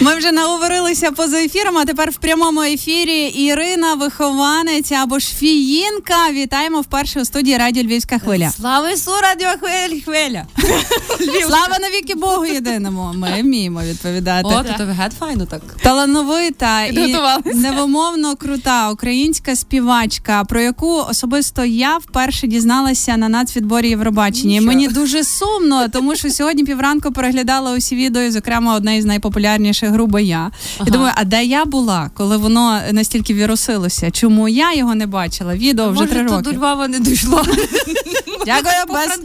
Ми 0.00 0.14
вже 0.16 0.32
наговорилися 0.32 1.10
поза 1.10 1.38
ефіром, 1.38 1.78
а 1.78 1.84
тепер 1.84 2.10
в 2.10 2.16
прямому 2.16 2.62
ефірі 2.62 3.20
Ірина, 3.26 3.94
вихованець 3.94 4.92
або 4.92 5.18
ж 5.18 5.26
фіїнка. 5.34 6.30
Вітаємо 6.32 6.80
вперше 6.80 7.20
у 7.20 7.24
студії 7.24 7.56
Радіо 7.56 7.82
Львівська 7.82 8.18
хвиля. 8.18 8.50
Слава 8.50 8.90
Ісу, 8.90 9.10
радіо 9.22 9.48
хвиль, 9.60 10.00
хвиля. 10.00 10.46
Слава 11.46 11.78
навіки 11.80 12.14
Богу 12.14 12.46
єдиному. 12.46 13.12
Ми 13.14 13.42
вміємо 13.42 13.82
відповідати. 13.82 14.48
О, 14.48 14.64
то 14.78 14.84
гет 14.84 15.12
файно 15.18 15.46
так. 15.46 15.62
Талановита 15.82 16.84
і 16.84 17.16
невимовно 17.54 18.36
крута 18.36 18.90
українська 18.90 19.56
співачка, 19.56 20.44
про 20.44 20.60
яку 20.60 20.96
особисто 21.10 21.64
я 21.64 21.96
вперше 21.96 22.46
дізналася 22.46 23.16
на 23.16 23.28
нацвідборі 23.28 23.88
Євробачення. 23.88 24.56
І 24.56 24.60
мені 24.60 24.88
дуже 24.88 25.24
сумно, 25.24 25.88
тому 25.88 26.16
що 26.16 26.30
сьогодні 26.30 26.64
півранку 26.64 27.12
переглядала 27.12 27.72
усі 27.72 27.96
відео, 27.96 28.30
зокрема, 28.30 28.74
одне 28.74 28.96
із 28.96 29.04
найпопулярніших 29.04 29.53
грубо 29.90 30.18
я. 30.18 30.50
І 30.86 30.90
думаю, 30.90 31.12
а 31.16 31.24
де 31.24 31.44
я 31.44 31.64
була, 31.64 32.10
коли 32.14 32.36
воно 32.36 32.80
настільки 32.92 33.34
вірусилося? 33.34 34.10
Чому 34.10 34.48
я 34.48 34.74
його 34.74 34.94
не 34.94 35.06
бачила? 35.06 35.54
Відео 35.54 35.90
вже 35.90 36.00
Може, 36.00 36.12
три 36.12 36.24
то 36.24 36.30
роки. 36.30 36.42
до 36.42 36.52
Львова 36.52 36.88
не 36.88 37.00
дійшло. 37.00 37.42
Дякую, 38.46 38.74
без 38.88 39.18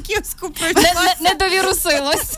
не 1.21 1.33
довірусилось. 1.39 2.37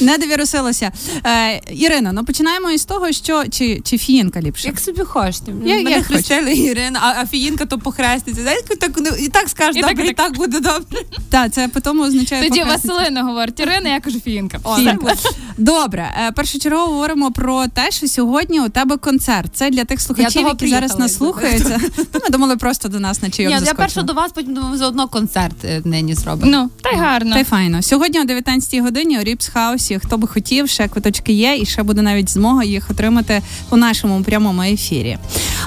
Не 0.00 0.18
довірусилося. 0.18 0.92
Е, 1.26 1.60
Ірина, 1.74 2.12
ну 2.12 2.24
починаємо 2.24 2.70
із 2.70 2.84
того, 2.84 3.12
що 3.12 3.44
чи, 3.50 3.80
чи 3.84 3.98
фієнка 3.98 4.40
ліпше? 4.40 4.66
Як 4.68 4.80
собі 4.80 5.02
хочете. 5.02 5.52
Я- 5.64 5.76
Мене 5.76 5.90
як 5.90 6.04
хрестили 6.06 6.52
Ірина, 6.54 7.00
а, 7.02 7.22
а 7.22 7.26
фіїнка 7.26 7.66
то 7.66 7.78
похреститься. 7.78 8.42
Знаєте, 8.42 8.76
так, 8.76 8.90
ну, 8.96 9.10
і 9.18 9.28
так 9.28 9.48
скажеш, 9.48 9.76
І 9.76 9.80
так, 9.80 9.90
добре, 9.90 10.06
і 10.06 10.10
і 10.10 10.14
так 10.14 10.36
буде 10.36 10.60
добре. 10.60 11.00
Так, 11.30 11.52
це 11.52 11.68
по 11.68 11.80
тому 11.80 12.02
означає 12.02 12.42
Тоді 12.42 12.60
похреститься. 12.60 12.94
Василина 12.94 13.22
говорить 13.22 13.60
Ірина, 13.60 13.88
я 13.88 14.00
кажу. 14.00 14.18
О, 14.64 14.76
FIINKA. 14.76 15.14
Добре, 15.56 16.14
е, 16.26 16.32
першочергово 16.32 16.92
говоримо 16.92 17.32
про 17.32 17.66
те, 17.66 17.90
що 17.90 18.08
сьогодні 18.08 18.60
у 18.60 18.68
тебе 18.68 18.96
концерт. 18.96 19.50
Це 19.54 19.70
для 19.70 19.84
тих 19.84 20.00
слухачів, 20.00 20.32
того 20.34 20.48
які 20.48 20.68
зараз 20.68 20.80
приїхала, 20.80 20.98
нас 20.98 21.16
слухаються. 21.16 21.80
Ну, 22.14 22.20
ми 22.24 22.30
думали 22.30 22.56
просто 22.56 22.88
до 22.88 23.00
нас 23.00 23.22
на 23.22 23.28
Ні, 23.28 23.32
чайок 23.32 23.52
я 23.52 23.58
заскочимо. 23.58 23.78
перша 23.78 24.02
до 24.02 24.12
вас, 24.12 24.32
потім 24.32 24.54
думаю, 24.54 24.78
заодно 24.78 25.08
концерт 25.08 25.64
е, 25.64 25.82
нині 25.84 26.14
зробимо. 26.14 26.50
Ну, 26.52 26.70
та 26.82 26.90
й 26.90 26.96
гарно. 26.96 27.34
Та 27.34 27.40
й 27.40 27.44
файно. 27.44 27.82
Сьогодні 27.82 28.20
о 28.20 28.24
19 28.24 28.80
годині 28.80 29.18
у 29.20 29.22
Ріпс 29.22 29.48
Хаусі. 29.72 29.98
Хто 29.98 30.18
би 30.18 30.28
хотів, 30.28 30.68
ще 30.68 30.88
квиточки 30.88 31.32
є, 31.32 31.56
і 31.56 31.66
ще 31.66 31.82
буде 31.82 32.02
навіть 32.02 32.30
змога 32.30 32.64
їх 32.64 32.90
отримати 32.90 33.42
у 33.70 33.76
нашому 33.76 34.22
прямому 34.22 34.62
ефірі. 34.62 35.18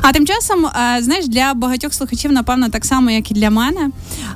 А 0.02 0.12
тим 0.12 0.28
часом, 0.28 0.66
е, 0.66 1.02
знаєш, 1.02 1.28
для 1.28 1.54
багатьох 1.54 1.94
слухачів, 1.94 2.32
напевно, 2.32 2.70
так 2.70 2.86
само, 2.86 3.12
як 3.12 3.32
і 3.32 3.34
для 3.34 3.50
мене, 3.50 3.90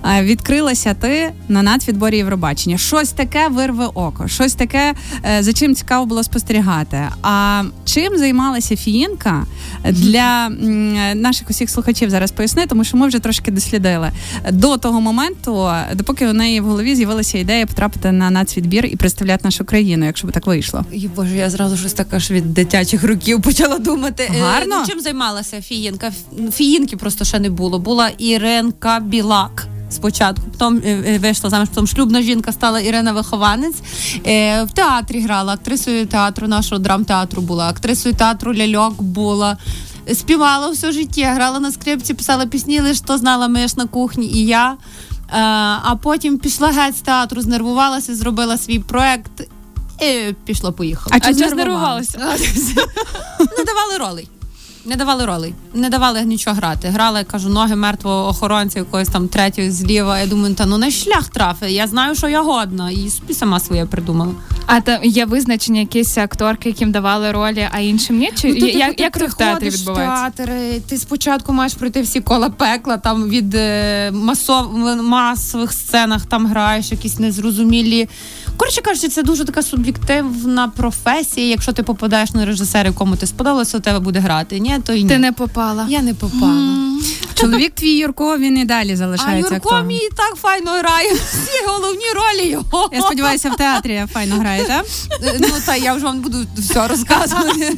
е, 0.06 0.24
відкрилася 0.24 0.94
ти 0.94 1.32
на 1.48 1.64
нацвідборі 1.64 2.18
Євробачення. 2.18 2.78
Щось 2.78 3.12
таке 3.12 3.48
вирве 3.48 3.86
око, 3.86 4.28
щось 4.28 4.54
таке, 4.54 4.94
е, 5.26 5.44
за 5.44 5.54
чим 5.54 5.76
цікаво 5.76 6.06
було 6.06 6.24
спостерігати. 6.24 7.08
А 7.22 7.64
чим 7.86 8.18
займалася 8.18 8.76
Фіїнка 8.76 9.46
для 9.86 10.50
наших 11.16 11.50
усіх 11.50 11.70
слухачів 11.70 12.10
зараз 12.10 12.32
поясни, 12.32 12.66
тому 12.66 12.84
що 12.84 12.98
ми 12.98 13.08
вже 13.08 13.20
трошки 13.20 13.52
дослідили 13.52 14.12
до 14.52 14.78
того 14.78 15.02
моменту, 15.02 15.70
допоки 15.94 16.28
у 16.28 16.34
неї 16.34 16.62
в 16.62 16.66
голові 16.66 16.96
з'явилася 16.96 17.38
ідея 17.38 17.66
потрапити 17.66 18.12
на 18.12 18.30
нацвідбір 18.30 18.86
і 18.86 18.96
представляти 18.96 19.42
нашу 19.44 19.59
країну, 19.66 20.06
якщо 20.06 20.28
б 20.28 20.32
так 20.32 20.48
вийшло. 20.48 20.86
Ой, 20.92 21.10
Боже, 21.16 21.36
я 21.36 21.50
зразу 21.50 21.78
щось 21.78 21.94
так 21.94 22.14
аж 22.14 22.32
від 22.32 22.54
дитячих 22.54 23.04
років 23.04 23.42
почала 23.50 23.80
думати. 23.80 24.32
Е, 24.36 24.66
ну, 24.68 24.76
чим 24.88 25.00
займалася 25.00 25.62
Фіїнка? 25.62 26.08
Ф- 26.08 26.56
Фіїнки 26.56 26.98
просто 26.98 27.26
ще 27.26 27.40
не 27.40 27.50
було. 27.50 27.80
Була 27.80 28.10
Іренка 28.18 29.00
Білак. 29.00 29.68
Спочатку 29.92 30.44
потім 30.58 30.82
е, 30.86 31.04
е, 31.08 31.20
вийшла 31.20 31.50
заміж, 31.50 31.70
потім 31.70 31.88
шлюбна 31.88 32.22
жінка 32.22 32.52
стала 32.52 32.80
Ірина 32.80 33.12
Вихованець. 33.12 33.76
Е, 34.28 34.64
в 34.64 34.72
театрі 34.72 35.22
грала, 35.22 35.54
актрисою 35.54 36.06
театру 36.08 36.48
нашого 36.48 36.80
драмтеатру 36.80 37.42
була, 37.42 37.70
актрисою 37.70 38.16
театру 38.16 38.56
ляльок 38.56 39.02
була. 39.02 39.58
Співала 40.14 40.70
все 40.70 40.92
життя, 40.92 41.32
грала 41.36 41.60
на 41.60 41.72
скрипці, 41.72 42.14
писала 42.14 42.46
пісні, 42.46 42.80
лише 42.80 43.04
то 43.04 43.18
знала 43.18 43.48
ми 43.48 43.68
ж 43.68 43.74
на 43.78 43.86
кухні 43.86 44.28
і 44.28 44.46
я. 44.46 44.76
Е, 45.34 45.38
а 45.84 45.96
потім 46.02 46.38
пішла 46.38 46.68
геть 46.72 46.98
з 46.98 47.02
театру, 47.02 47.42
знервувалася, 47.42 48.16
зробила 48.16 48.58
свій 48.58 48.80
проект 48.80 49.42
і 50.02 50.34
пішло 50.46 50.74
поїхала. 50.74 51.16
А 51.16 51.18
А 51.30 51.34
чого 51.34 51.50
знервувалася? 51.50 52.12
знервувалася? 52.12 52.76
Не 53.58 53.64
давали 53.64 53.98
ролей. 54.00 54.28
Не 54.86 54.96
давали 54.96 55.26
ролей, 55.26 55.54
не 55.74 55.90
давали 55.90 56.22
нічого 56.22 56.56
грати. 56.56 56.88
Грала, 56.88 57.20
я 57.20 57.26
кажу, 57.26 57.50
ноги 57.50 57.76
мертвого 57.76 58.28
охоронця, 58.28 58.80
якогось 58.80 59.08
там 59.08 59.28
третього 59.28 59.72
зліва. 59.72 60.20
Я 60.20 60.28
думаю, 60.28 60.56
та 60.56 60.66
ну 60.66 60.78
на 60.78 60.92
шлях 60.92 61.30
трафи. 61.30 61.72
Я 61.72 61.88
знаю, 61.88 62.16
що 62.16 62.28
я 62.28 62.42
годна, 62.42 62.92
і 62.92 63.10
собі 63.10 63.34
сама 63.34 63.60
своє 63.60 63.86
придумала. 63.86 64.32
А 64.66 64.82
там 64.82 65.04
є 65.04 65.26
визначення 65.26 65.80
якісь 65.80 66.18
акторки, 66.18 66.70
яким 66.70 66.92
давали 66.92 67.32
ролі, 67.32 67.68
а 67.72 67.80
іншим 67.80 68.18
ні? 68.18 68.32
Чи 68.36 68.48
Ну, 68.48 68.68
як, 68.68 68.96
ти 68.96 69.04
як 69.04 69.18
це 69.18 69.26
в 69.26 69.34
театрі 69.34 69.70
відбувається? 69.70 70.28
в 70.28 70.36
театр, 70.36 70.52
е, 70.52 70.80
ти 70.80 70.98
спочатку 70.98 71.54
маєш 71.54 71.74
пройти 71.74 72.02
всі 72.02 72.22
кола 72.22 72.50
пекла, 72.50 72.98
там 72.98 73.30
від 73.30 73.56
е, 73.56 74.12
масов, 74.12 74.78
масових 75.04 75.74
сценах 75.74 76.26
там 76.26 76.48
граєш 76.48 76.92
якісь 76.92 77.20
незрозумілі. 77.20 78.10
Коротше 78.60 78.82
кажучи, 78.82 79.08
це 79.08 79.24
дуже 79.24 79.46
така 79.46 79.62
суб'єктивна 79.64 80.68
професія. 80.68 81.48
Якщо 81.48 81.74
ти 81.74 81.84
попадаєш 81.84 82.34
на 82.34 82.46
режисера, 82.46 82.90
якому 82.90 83.16
ти 83.16 83.28
сподобалося, 83.28 83.78
у 83.78 83.82
тебе 83.82 84.00
буде 84.00 84.20
грати. 84.20 84.60
Ні, 84.60 84.80
то 84.86 84.94
й 84.94 85.04
ні. 85.04 85.10
Ти 85.10 85.18
не 85.18 85.32
попала. 85.32 85.86
Я 85.90 86.02
не 86.02 86.14
попала. 86.14 86.76
Чоловік 87.34 87.72
твій 87.76 87.92
Юрко, 87.98 88.38
він 88.38 88.58
і 88.58 88.66
далі 88.66 88.92
А 88.94 88.96
залишається 88.96 89.54
Юрко 89.54 89.70
актором. 89.70 89.88
мій 89.88 89.96
і 89.96 90.10
так 90.16 90.36
файно 90.36 90.72
грає. 90.72 91.14
Всі 91.14 91.66
головні 91.68 92.06
ролі 92.16 92.50
його. 92.50 92.90
Я 92.94 93.02
сподіваюся, 93.02 93.50
в 93.50 93.56
театрі 93.58 94.06
файно 94.14 94.36
грає, 94.36 94.64
так? 94.66 94.86
Е, 95.24 95.36
Ну 95.40 95.48
та 95.66 95.76
я 95.76 95.94
вже 95.94 96.06
вам 96.06 96.20
буду 96.20 96.38
все 96.58 96.88
розказувати. 96.88 97.78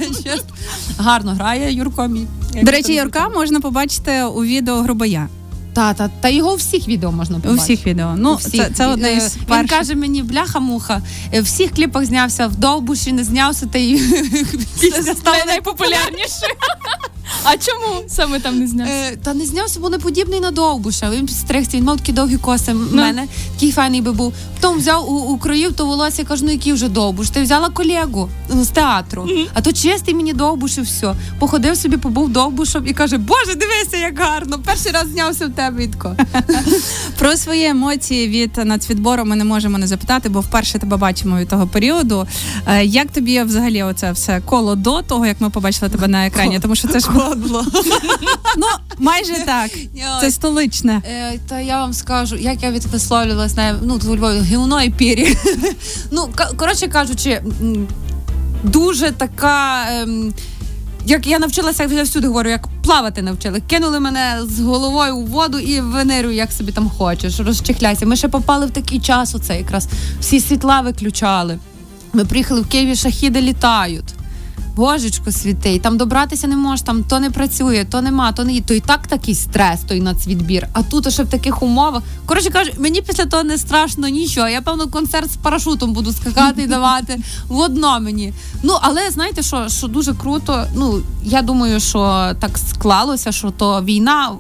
Гарно 0.98 1.32
грає 1.34 1.74
Юрко 1.74 2.08
мій. 2.08 2.28
До 2.64 2.72
речі, 2.72 2.94
Юрка 2.94 3.30
можна 3.30 3.60
побачити 3.60 4.24
у 4.24 4.44
відео 4.44 4.76
Грубоя. 4.82 5.28
Та, 5.74 5.94
та, 5.94 6.08
та 6.22 6.30
його 6.30 6.54
у 6.54 6.56
всіх 6.56 6.88
відео 6.88 7.12
можна 7.12 7.40
У 7.46 7.54
всіх 7.54 7.88
відео. 7.88 8.14
Ну, 8.18 8.32
У 8.34 8.36
всіх. 8.36 8.52
це, 8.68 8.70
це 8.74 8.88
одне 8.88 9.10
Е, 9.12 9.16
із 9.18 9.36
Він 9.38 9.44
перших. 9.46 9.70
каже 9.70 9.96
мені, 9.96 10.24
бляха-муха, 10.24 11.02
е, 11.34 11.42
в 11.42 11.44
всіх 11.44 11.72
кліпах 11.72 12.06
знявся, 12.06 12.48
в 12.48 12.56
Довбуші 12.56 13.12
не 13.12 13.24
знявся, 13.24 13.66
та 13.66 13.78
й 13.80 13.94
пісня 14.82 15.16
стала 15.16 15.38
Най- 15.38 15.46
найпопулярніше. 15.48 16.46
А 17.44 17.58
чому 17.58 18.04
саме 18.08 18.40
там 18.40 18.60
не 18.60 18.68
знявся? 18.68 18.94
Е, 18.94 19.18
Та 19.24 19.34
не 19.34 19.46
знявся, 19.46 19.80
бо 19.80 19.90
не 19.90 19.98
подібний 20.00 20.40
на 20.40 20.52
Довбуша. 20.52 21.10
Він 21.10 21.26
підстригся, 21.26 21.78
він 21.78 21.84
мав 21.84 21.98
такі 21.98 22.12
довгі 22.12 22.38
коси 22.38 22.74
в 22.74 22.88
Ну. 22.92 22.98
мене, 23.02 23.28
такий 23.54 23.72
файний 23.72 24.02
би 24.02 24.12
був. 24.12 24.34
Потім 24.62 24.78
взяв 24.78 25.12
у, 25.12 25.16
укроїв 25.18 25.74
то 25.74 25.86
волосся, 25.86 26.24
кажу, 26.24 26.46
ну 26.46 26.52
який 26.52 26.74
вже 26.74 26.90
Довбуш. 26.90 27.30
Ти 27.30 27.42
взяла 27.42 27.70
колегу 27.70 28.30
з 28.50 28.68
театру, 28.68 29.28
а 29.54 29.62
то 29.62 29.74
чистий 29.74 30.16
мені 30.16 30.34
Довбуш 30.34 30.78
і 30.78 30.82
все. 30.82 31.16
Походив 31.40 31.78
собі, 31.78 31.98
побув 31.98 32.30
Довбушем 32.30 32.88
і 32.88 32.94
каже, 32.94 33.18
Боже, 33.18 33.56
дивися, 33.56 33.98
як 33.98 34.20
гарно. 34.20 34.60
Перший 34.66 34.92
раз 34.92 35.08
знявся 35.12 35.48
в 35.48 35.52
тебе 35.52 35.84
Вітко. 35.84 36.16
Про 37.20 37.38
свої 37.38 37.66
емоції 37.66 38.28
від 38.28 38.58
нацвідбору 38.66 39.26
ми 39.26 39.36
не 39.36 39.44
можемо 39.44 39.78
не 39.78 39.88
запитати, 39.88 40.30
бо 40.30 40.40
вперше 40.40 40.80
тебе 40.80 40.98
бачимо 40.98 41.38
від 41.38 41.48
того 41.48 41.68
періоду. 41.68 42.28
Е, 42.68 42.86
Як 42.86 43.12
тобі 43.12 43.42
взагалі 43.44 43.84
оце 43.84 44.12
все 44.12 44.42
коло 44.46 44.76
до 44.76 45.02
того, 45.02 45.26
як 45.26 45.42
ми 45.42 45.50
побачили 45.50 45.90
тебе 45.92 46.08
на 46.08 46.26
екрані? 46.28 46.60
Тому 46.60 46.76
що 46.76 46.88
це 46.88 47.00
ж 47.00 47.08
Кодло. 47.30 47.66
ну 48.58 48.68
майже 49.00 49.34
так. 49.46 49.72
Це 50.22 50.32
столичне. 50.32 51.02
Е, 51.06 51.40
та 51.50 51.60
я 51.60 51.80
вам 51.80 51.94
скажу, 51.94 52.36
як 52.36 52.64
я 52.64 52.72
відвисловлювалась 52.72 53.58
на 53.58 53.76
ну 53.82 54.00
у 54.10 54.16
Львові 54.16 54.42
гівно 54.42 54.82
і 54.82 54.90
пірі. 54.90 55.38
ну 56.12 56.30
коротше 56.58 56.88
кажучи, 56.88 57.44
дуже 58.64 59.12
така. 59.12 59.86
Ем, 59.92 60.34
як 61.06 61.28
я 61.28 61.40
навчилася, 61.40 61.84
я 61.84 62.04
всюди 62.04 62.28
говорю, 62.28 62.50
як 62.50 62.68
плавати 62.84 63.22
навчили. 63.22 63.62
Кинули 63.70 64.00
мене 64.00 64.40
з 64.50 64.60
головою 64.60 65.16
у 65.16 65.26
воду 65.26 65.60
і 65.60 65.82
винирюй, 65.82 66.36
як 66.36 66.52
собі 66.52 66.72
там 66.72 66.90
хочеш, 66.90 67.40
розчихляйся. 67.40 68.06
Ми 68.06 68.16
ще 68.16 68.28
попали 68.28 68.66
в 68.66 68.72
такий 68.72 69.00
час, 69.00 69.36
оце 69.36 69.58
якраз 69.58 69.88
всі 70.20 70.40
світла 70.40 70.82
виключали. 70.82 71.60
Ми 72.14 72.26
приїхали 72.26 72.62
в 72.62 72.68
Києві, 72.68 72.96
шахіди 72.96 73.42
літають. 73.42 74.14
Божечко 74.76 75.32
святий, 75.32 75.80
там 75.80 75.98
добратися 75.98 76.48
не 76.48 76.56
можеш, 76.56 76.82
там 76.82 77.04
то 77.04 77.20
не 77.20 77.30
працює, 77.30 77.86
то 77.92 78.02
нема, 78.02 78.32
то 78.32 78.44
не 78.44 78.54
є. 78.54 78.62
То 78.62 78.74
і 78.74 78.80
так 78.80 79.08
такий 79.08 79.36
стрес, 79.36 79.80
той 79.88 80.02
нацвідбір. 80.02 80.68
А 80.74 80.84
тут 80.84 81.14
ще 81.14 81.24
в 81.24 81.30
таких 81.30 81.64
умовах. 81.64 82.04
Коротше 82.26 82.50
кажу, 82.50 82.72
мені 82.80 83.02
після 83.02 83.26
того 83.26 83.44
не 83.44 83.58
страшно 83.58 84.08
нічого. 84.08 84.48
Я 84.48 84.62
певно 84.62 84.88
концерт 84.88 85.32
з 85.32 85.36
парашутом 85.38 85.94
буду 85.94 86.12
скакати 86.12 86.64
і 86.64 86.68
давати 86.68 87.20
в 87.48 87.58
одно 87.58 88.00
мені. 88.00 88.34
Ну 88.64 88.78
але 88.82 89.12
знаєте, 89.12 89.44
що, 89.44 89.70
що 89.70 89.88
дуже 89.88 90.14
круто. 90.14 90.66
Ну 90.76 91.02
я 91.24 91.42
думаю, 91.42 91.80
що 91.80 92.32
так 92.40 92.58
склалося, 92.58 93.32
що 93.32 93.52
то 93.52 93.82
війна. 93.82 94.32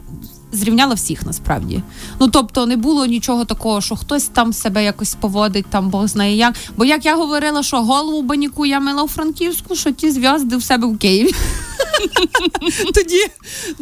Зрівняла 0.51 0.93
всіх 0.93 1.25
насправді. 1.25 1.83
Ну 2.19 2.27
тобто 2.27 2.65
не 2.65 2.77
було 2.77 3.05
нічого 3.05 3.45
такого, 3.45 3.81
що 3.81 3.95
хтось 3.95 4.23
там 4.23 4.53
себе 4.53 4.83
якось 4.83 5.15
поводить, 5.15 5.65
там 5.69 5.89
Бог 5.89 6.07
знає 6.07 6.35
як. 6.35 6.55
Бо 6.77 6.85
як 6.85 7.05
я 7.05 7.15
говорила, 7.15 7.63
що 7.63 7.81
голову 7.81 8.21
баніку 8.21 8.65
я 8.65 8.79
мила 8.79 9.03
у 9.03 9.07
Франківську, 9.07 9.75
що 9.75 9.91
ті 9.91 10.11
зв'язки 10.11 10.57
в 10.57 10.63
себе 10.63 10.87
в 10.87 10.97
Києві. 10.97 11.31
Тоді 12.93 13.27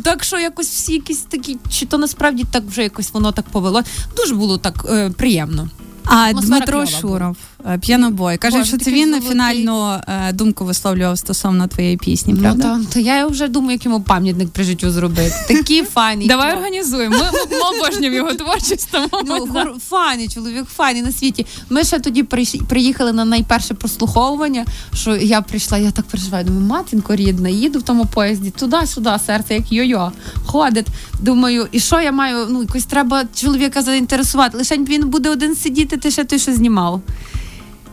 так 0.03 0.23
що 0.23 0.39
якось 0.39 0.67
всі 0.67 0.93
якісь 0.93 1.21
такі, 1.21 1.57
чи 1.69 1.85
то 1.85 1.97
насправді 1.97 2.45
так 2.51 2.63
вже 2.63 2.83
якось 2.83 3.13
воно 3.13 3.31
так 3.31 3.45
повело. 3.45 3.83
Дуже 4.17 4.35
було 4.35 4.57
так 4.57 4.85
е, 4.89 5.09
приємно. 5.09 5.69
А 6.05 6.33
Дмитро 6.33 6.85
Шуров. 6.85 7.37
Е, 7.67 7.77
п'янобой. 7.77 8.37
Кажуть, 8.37 8.65
що 8.67 8.77
це 8.77 8.91
він 8.91 9.09
золотий. 9.09 9.29
фінальну 9.29 9.91
е, 10.07 10.33
думку 10.33 10.65
висловлював 10.65 11.17
стосовно 11.17 11.67
твоєї 11.67 11.97
пісні, 11.97 12.33
Ну, 12.33 12.41
правда? 12.41 12.63
та, 12.63 12.93
та 12.93 12.99
я 12.99 13.27
вже 13.27 13.47
думаю, 13.47 13.71
як 13.71 13.85
йому 13.85 14.01
пам'ятник 14.01 14.49
при 14.49 14.63
життю 14.63 14.91
зробити. 14.91 15.33
Такі 15.47 15.83
фані. 15.93 16.27
Давай 16.27 16.53
організуємо. 16.53 17.15
Ми, 17.17 17.23
ми, 17.51 17.77
обожнюємо 17.77 18.17
його 18.17 18.33
творчість. 18.33 18.89
Тому 18.91 19.07
Ну, 19.25 19.45
гор- 19.45 19.79
фані, 19.89 20.27
чоловік, 20.27 20.65
фані 20.75 21.01
на 21.01 21.11
світі. 21.11 21.45
Ми 21.69 21.83
ще 21.83 21.99
тоді 21.99 22.23
приїхали 22.67 23.13
на 23.13 23.25
найперше 23.25 23.73
прослуховування, 23.73 24.65
що 24.93 25.15
я 25.15 25.41
прийшла, 25.41 25.77
я 25.77 25.91
так 25.91 26.05
переживаю, 26.05 26.45
думаю, 26.45 26.65
матінко 26.65 27.15
рідна, 27.15 27.49
їду 27.49 27.79
в 27.79 27.83
тому 27.83 28.05
поїзді, 28.05 28.49
туди-сюди, 28.49 29.09
серце, 29.25 29.53
як 29.53 29.71
йо-йо, 29.71 30.11
ходить. 30.45 30.87
Думаю, 31.21 31.67
і 31.71 31.79
що 31.79 32.01
я 32.01 32.11
маю? 32.11 32.47
Ну, 32.49 32.61
якось 32.61 32.85
треба 32.85 33.23
чоловіка 33.35 33.81
заінтересувати. 33.81 34.57
Лише 34.57 34.77
він 34.77 35.07
буде 35.09 35.29
один 35.29 35.55
сидіти, 35.55 35.97
ти 35.97 36.11
ще 36.11 36.23
ти 36.23 36.39
що 36.39 36.53
знімав. 36.53 37.01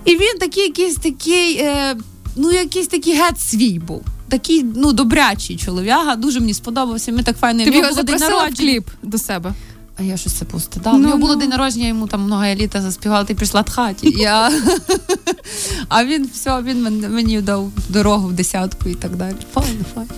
І 0.06 0.10
він 0.10 0.38
такий, 0.40 0.62
якийсь 0.62 0.96
такий, 0.96 1.56
е, 1.56 1.96
ну, 2.36 2.52
якийсь 2.52 2.86
такий 2.86 3.14
геть 3.14 3.40
свій 3.40 3.78
був. 3.78 4.02
Такий, 4.28 4.62
ну, 4.76 4.92
добрячий 4.92 5.56
чолов'яга, 5.56 6.16
дуже 6.16 6.40
мені 6.40 6.54
сподобався. 6.54 7.12
Ми 7.12 7.22
так 7.22 7.38
файно 7.38 7.64
Ти 7.64 7.70
в 7.70 7.74
нього 7.74 7.84
його 7.84 7.94
було 7.94 8.02
день 8.02 8.20
народження. 8.20 8.56
кліп 8.56 8.88
до 9.02 9.18
себе. 9.18 9.54
А 9.98 10.02
я 10.02 10.16
щось 10.16 10.32
це 10.32 10.44
пустила. 10.44 10.92
Ну, 10.92 10.98
У 10.98 11.02
нього 11.02 11.16
було 11.16 11.34
ну. 11.34 11.40
день 11.40 11.48
народження, 11.48 11.86
йому 11.86 12.06
там 12.06 12.22
много 12.22 12.44
еліта 12.44 12.82
заспівала, 12.82 13.24
ти 13.24 13.34
прийшла 13.34 13.60
в 13.60 13.70
хаті. 13.70 14.10
Я... 14.18 14.52
а 15.88 16.04
він 16.04 16.30
все, 16.34 16.62
він 16.62 17.04
мені 17.10 17.40
дав 17.40 17.70
дорогу 17.88 18.28
в 18.28 18.32
десятку 18.32 18.88
і 18.88 18.94
так 18.94 19.16
далі. 19.16 19.36
Файно, 19.54 19.84
файно. 19.94 20.10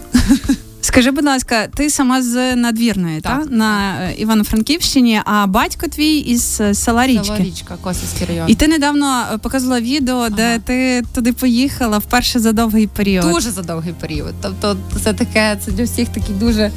Скажи, 0.88 1.10
будь 1.10 1.24
ласка, 1.24 1.66
ти 1.66 1.90
сама 1.90 2.22
з 2.22 2.56
надвірної, 2.56 3.20
Так, 3.20 3.44
та? 3.44 3.50
на 3.50 4.00
е, 4.02 4.14
Івано-Франківщині, 4.14 5.20
а 5.24 5.46
батько 5.46 5.86
твій 5.88 6.18
із 6.18 6.60
е, 6.60 6.74
села 6.74 7.06
Річки. 7.06 7.24
Села 7.24 7.38
Річка, 7.38 7.76
Косівський 7.80 8.26
район. 8.26 8.44
І 8.48 8.54
ти 8.54 8.68
недавно 8.68 9.24
е, 9.34 9.38
показувала 9.38 9.80
відео, 9.80 10.28
де 10.28 10.48
Ага. 10.48 10.58
ти 10.58 11.02
туди 11.14 11.32
поїхала 11.32 11.98
вперше 11.98 12.38
за 12.38 12.52
довгий 12.52 12.86
період. 12.86 13.32
Дуже 13.32 13.50
за 13.50 13.62
довгий 13.62 13.92
період. 13.92 14.34
Тобто 14.42 14.76
це 15.04 15.12
таке, 15.12 15.58
це 15.64 15.70
для 15.72 15.84
всіх 15.84 16.08
такий 16.08 16.34
дуже 16.34 16.70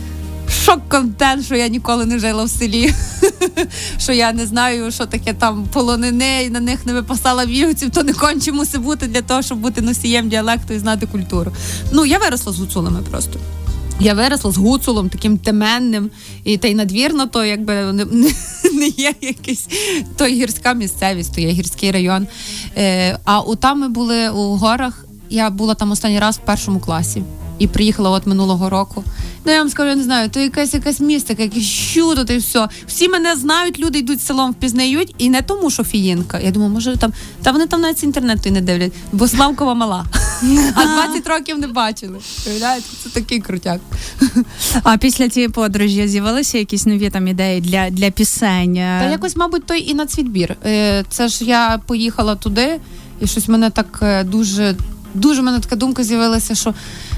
шок-контент, 0.66 1.46
що 1.46 1.56
я 1.56 1.68
ніколи 1.68 2.06
не 2.06 2.20
жила 2.20 2.44
в 2.44 2.50
селі. 2.50 2.94
що 3.98 4.14
я 4.14 4.34
не 4.34 4.46
знаю, 4.46 4.92
що 4.92 5.06
таке 5.06 5.34
там 5.34 5.68
полонини, 5.74 6.44
і 6.44 6.50
на 6.50 6.60
них 6.60 6.86
не 6.86 6.94
випасала 6.94 7.46
вігців, 7.46 7.90
то 7.90 8.04
не 8.04 8.14
конче 8.14 8.52
мусить 8.52 8.82
бути 8.82 9.08
для 9.08 9.22
того, 9.22 9.42
щоб 9.42 9.58
бути 9.58 9.82
носієм 9.82 10.30
діалекту 10.30 10.74
і 10.74 10.80
знати 10.80 11.08
культуру. 11.08 11.52
Ну, 11.92 12.06
я 12.06 12.18
виросла 12.18 12.54
з 12.54 12.60
гуцулами 12.60 13.00
просто. 13.12 13.40
Я 14.00 14.14
виросла 14.14 14.52
з 14.52 14.58
гуцулом, 14.58 15.10
таким 15.10 15.38
теменним, 15.38 16.10
і 16.44 16.58
та 16.58 16.68
й 16.68 16.76
надвірно, 16.76 17.26
то 17.26 17.46
якби 17.46 17.74
не, 17.74 18.06
не, 18.74 18.88
є 18.88 19.14
якийсь 19.22 19.68
то 20.18 20.26
гірська 20.26 20.74
місцевість, 20.74 21.36
то 21.36 21.42
є 21.42 21.50
гірський 21.50 21.92
район. 21.92 22.28
Е, 22.78 23.20
а 23.26 23.42
у 23.42 23.56
там 23.56 23.80
ми 23.80 23.90
були 23.90 24.30
у 24.30 24.56
горах. 24.56 25.06
Я 25.30 25.50
була 25.50 25.76
там 25.76 25.92
останній 25.92 26.20
раз 26.20 26.38
в 26.38 26.40
першому 26.40 26.80
класі 26.80 27.24
і 27.62 27.68
приїхала 27.68 28.10
от 28.10 28.28
минулого 28.28 28.70
року. 28.70 29.04
Ну 29.46 29.52
я 29.52 29.58
вам 29.58 29.70
скажу, 29.70 29.90
я 29.90 29.96
не 29.96 30.04
знаю, 30.04 30.30
то 30.30 30.40
якась 30.40 30.74
якась 30.74 31.00
містика, 31.00 31.44
якесь 31.44 31.66
чудо, 31.94 32.26
та 32.26 32.34
й 32.34 32.38
все. 32.38 32.68
Всі 32.88 33.10
мене 33.10 33.36
знають, 33.36 33.80
люди 33.80 34.00
йдуть 34.00 34.22
селом, 34.22 34.52
впізнають, 34.52 35.16
і 35.18 35.30
не 35.30 35.42
тому, 35.42 35.70
що 35.70 35.84
фіїнка. 35.84 36.40
Я 36.40 36.52
думаю, 36.52 36.72
може 36.72 36.98
там, 36.98 37.14
та 37.44 37.52
вони 37.52 37.68
там 37.68 37.82
навіть 37.82 38.04
інтернету 38.04 38.42
і 38.46 38.52
не 38.52 38.62
дивлять, 38.62 38.94
бо 39.12 39.28
Славкова 39.28 39.74
мала. 39.74 40.06
А 40.76 40.86
20 40.86 41.28
років 41.28 41.60
не 41.60 41.68
бачили. 41.68 42.20
Уявляєте, 42.48 42.88
це 43.04 43.10
такий 43.10 43.40
крутяк. 43.40 43.82
А 44.84 44.98
після 44.98 45.30
цієї 45.30 45.50
подорожі 45.50 46.08
з'явилися 46.08 46.58
якісь 46.58 46.86
нові 46.86 47.10
там 47.10 47.28
ідеї 47.28 47.62
для, 47.62 47.90
для 47.90 48.12
пісень? 48.12 48.78
е? 48.78 49.00
Та 49.04 49.10
якось, 49.10 49.36
мабуть, 49.36 49.66
той 49.66 49.90
і 49.90 49.94
нацвідбір. 49.94 50.48
цвітбір. 50.48 51.06
Це 51.10 51.28
ж 51.28 51.46
я 51.46 51.80
поїхала 51.88 52.36
туди, 52.36 52.80
і 53.22 53.28
щось 53.28 53.48
мене 53.48 53.70
так 53.70 54.00
е, 54.02 54.24
дуже. 54.24 54.76
Дуже 55.14 55.42
мене 55.42 55.60
така 55.60 55.76
думка 55.76 56.04
з'явилася, 56.04 56.56
що 56.56 56.74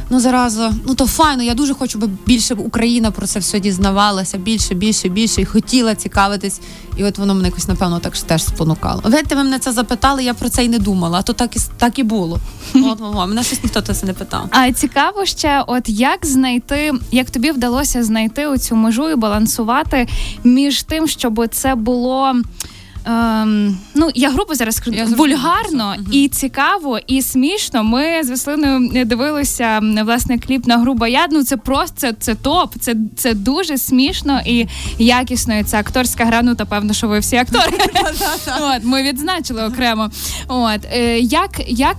ну 0.10 0.20
зараза, 0.20 0.74
ну 0.88 0.96
то 0.96 1.08
файно, 1.08 1.44
я 1.44 1.54
дуже 1.54 1.74
хочу, 1.74 2.00
би 2.00 2.10
більше 2.26 2.54
Україна 2.54 3.12
про 3.12 3.28
це 3.28 3.40
все 3.40 3.60
дізнавалася, 3.60 4.38
більше, 4.38 4.76
більше, 4.76 5.10
більше, 5.10 5.42
і 5.42 5.46
хотіла 5.46 5.96
цікавитись. 5.96 6.62
І 6.98 7.04
от 7.04 7.18
воно 7.18 7.36
мене 7.36 7.48
якось, 7.48 7.68
напевно, 7.68 8.00
так 8.00 8.18
теж 8.18 8.44
спонукало. 8.44 9.02
Знаєте, 9.06 9.36
ви 9.36 9.44
мене 9.44 9.60
це 9.60 9.72
запитали, 9.72 10.24
я 10.24 10.34
про 10.34 10.50
це 10.50 10.66
й 10.66 10.70
не 10.70 10.80
думала, 10.80 11.20
а 11.20 11.22
то 11.22 11.34
так 11.34 11.56
і 11.56 11.60
так 11.78 12.00
і 12.00 12.04
було. 12.04 12.40
От, 12.76 13.00
мене 13.28 13.44
щось 13.44 13.64
ніхто 13.64 13.82
це 13.82 14.06
не 14.06 14.14
питав. 14.14 14.48
А 14.52 14.72
цікаво 14.72 15.26
ще, 15.26 15.64
от 15.68 15.90
як 15.90 16.26
знайти, 16.26 16.94
як 17.12 17.30
тобі 17.30 17.52
вдалося 17.52 18.04
знайти 18.04 18.48
оцю 18.48 18.76
межу 18.76 19.10
і 19.10 19.16
балансувати 19.16 20.08
між 20.44 20.84
тим, 20.84 21.08
щоб 21.08 21.48
це 21.52 21.76
було. 21.76 22.36
Ем, 23.06 23.78
ну, 23.96 24.10
я 24.16 24.30
грубо 24.30 24.56
зараз 24.56 24.76
скажу 24.76 24.98
Я 24.98 25.06
вульгарно 25.06 25.96
угу. 25.98 26.08
І 26.12 26.28
цікаво, 26.28 27.00
і 27.08 27.22
смішно. 27.22 27.84
Ми 27.84 28.24
з 28.24 28.30
Веслиною 28.30 29.06
дивилися 29.06 29.80
власне 30.04 30.40
кліп 30.40 30.68
на 30.68 30.78
грубо 30.78 31.08
яд. 31.08 31.30
Ну 31.32 31.44
це 31.44 31.58
просто 31.58 31.94
це, 31.98 32.14
це 32.14 32.36
топ. 32.36 32.76
Це, 32.80 32.96
це 33.16 33.34
дуже 33.34 33.78
смішно 33.78 34.42
і 34.46 34.68
якісно. 34.98 35.60
І 35.60 35.64
це 35.64 35.80
акторська 35.80 36.26
гра. 36.26 36.42
Ну 36.42 36.56
та 36.56 36.66
певно, 36.66 36.94
що 36.94 37.08
ви 37.08 37.20
всі 37.20 37.36
актори. 37.36 37.72
От 38.62 38.84
ми 38.84 39.04
відзначили 39.04 39.64
окремо. 39.64 40.10
От 40.48 40.80
е, 40.92 41.20
як, 41.20 41.52
як 41.68 41.98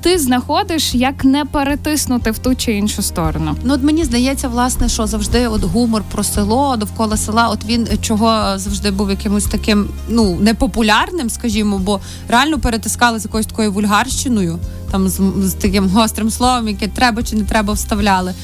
ти 0.00 0.18
знаходиш, 0.18 0.94
як 0.94 1.24
не 1.24 1.44
перетиснути 1.44 2.30
в 2.30 2.38
ту 2.38 2.54
чи 2.54 2.72
іншу 2.72 3.02
сторону? 3.02 3.56
Ну, 3.64 3.74
от 3.74 3.82
мені 3.82 4.04
здається, 4.04 4.48
власне, 4.48 4.88
що 4.88 5.06
завжди 5.06 5.48
от 5.48 5.64
гумор 5.64 6.02
про 6.12 6.24
село, 6.24 6.76
довкола 6.76 7.16
села, 7.16 7.48
от 7.48 7.64
він 7.64 7.88
е, 7.92 7.96
чого 7.96 8.58
завжди 8.58 8.90
був 8.90 9.10
якимось 9.10 9.44
таким, 9.44 9.88
ну, 10.08 10.38
непопулярним, 10.40 11.30
скажімо, 11.30 11.78
бо 11.78 12.00
реально 12.28 12.58
перетискали 12.58 13.18
з 13.18 13.24
якоюсь 13.24 13.46
такою 13.46 13.72
вульгарщиною, 13.72 14.58
там 14.90 15.08
з, 15.08 15.20
з 15.42 15.54
таким 15.54 15.88
гострим 15.88 16.30
словом, 16.30 16.68
яке 16.68 16.88
треба 16.88 17.22
чи 17.22 17.36
не 17.36 17.44
треба 17.44 17.72
вставляли. 17.72 18.34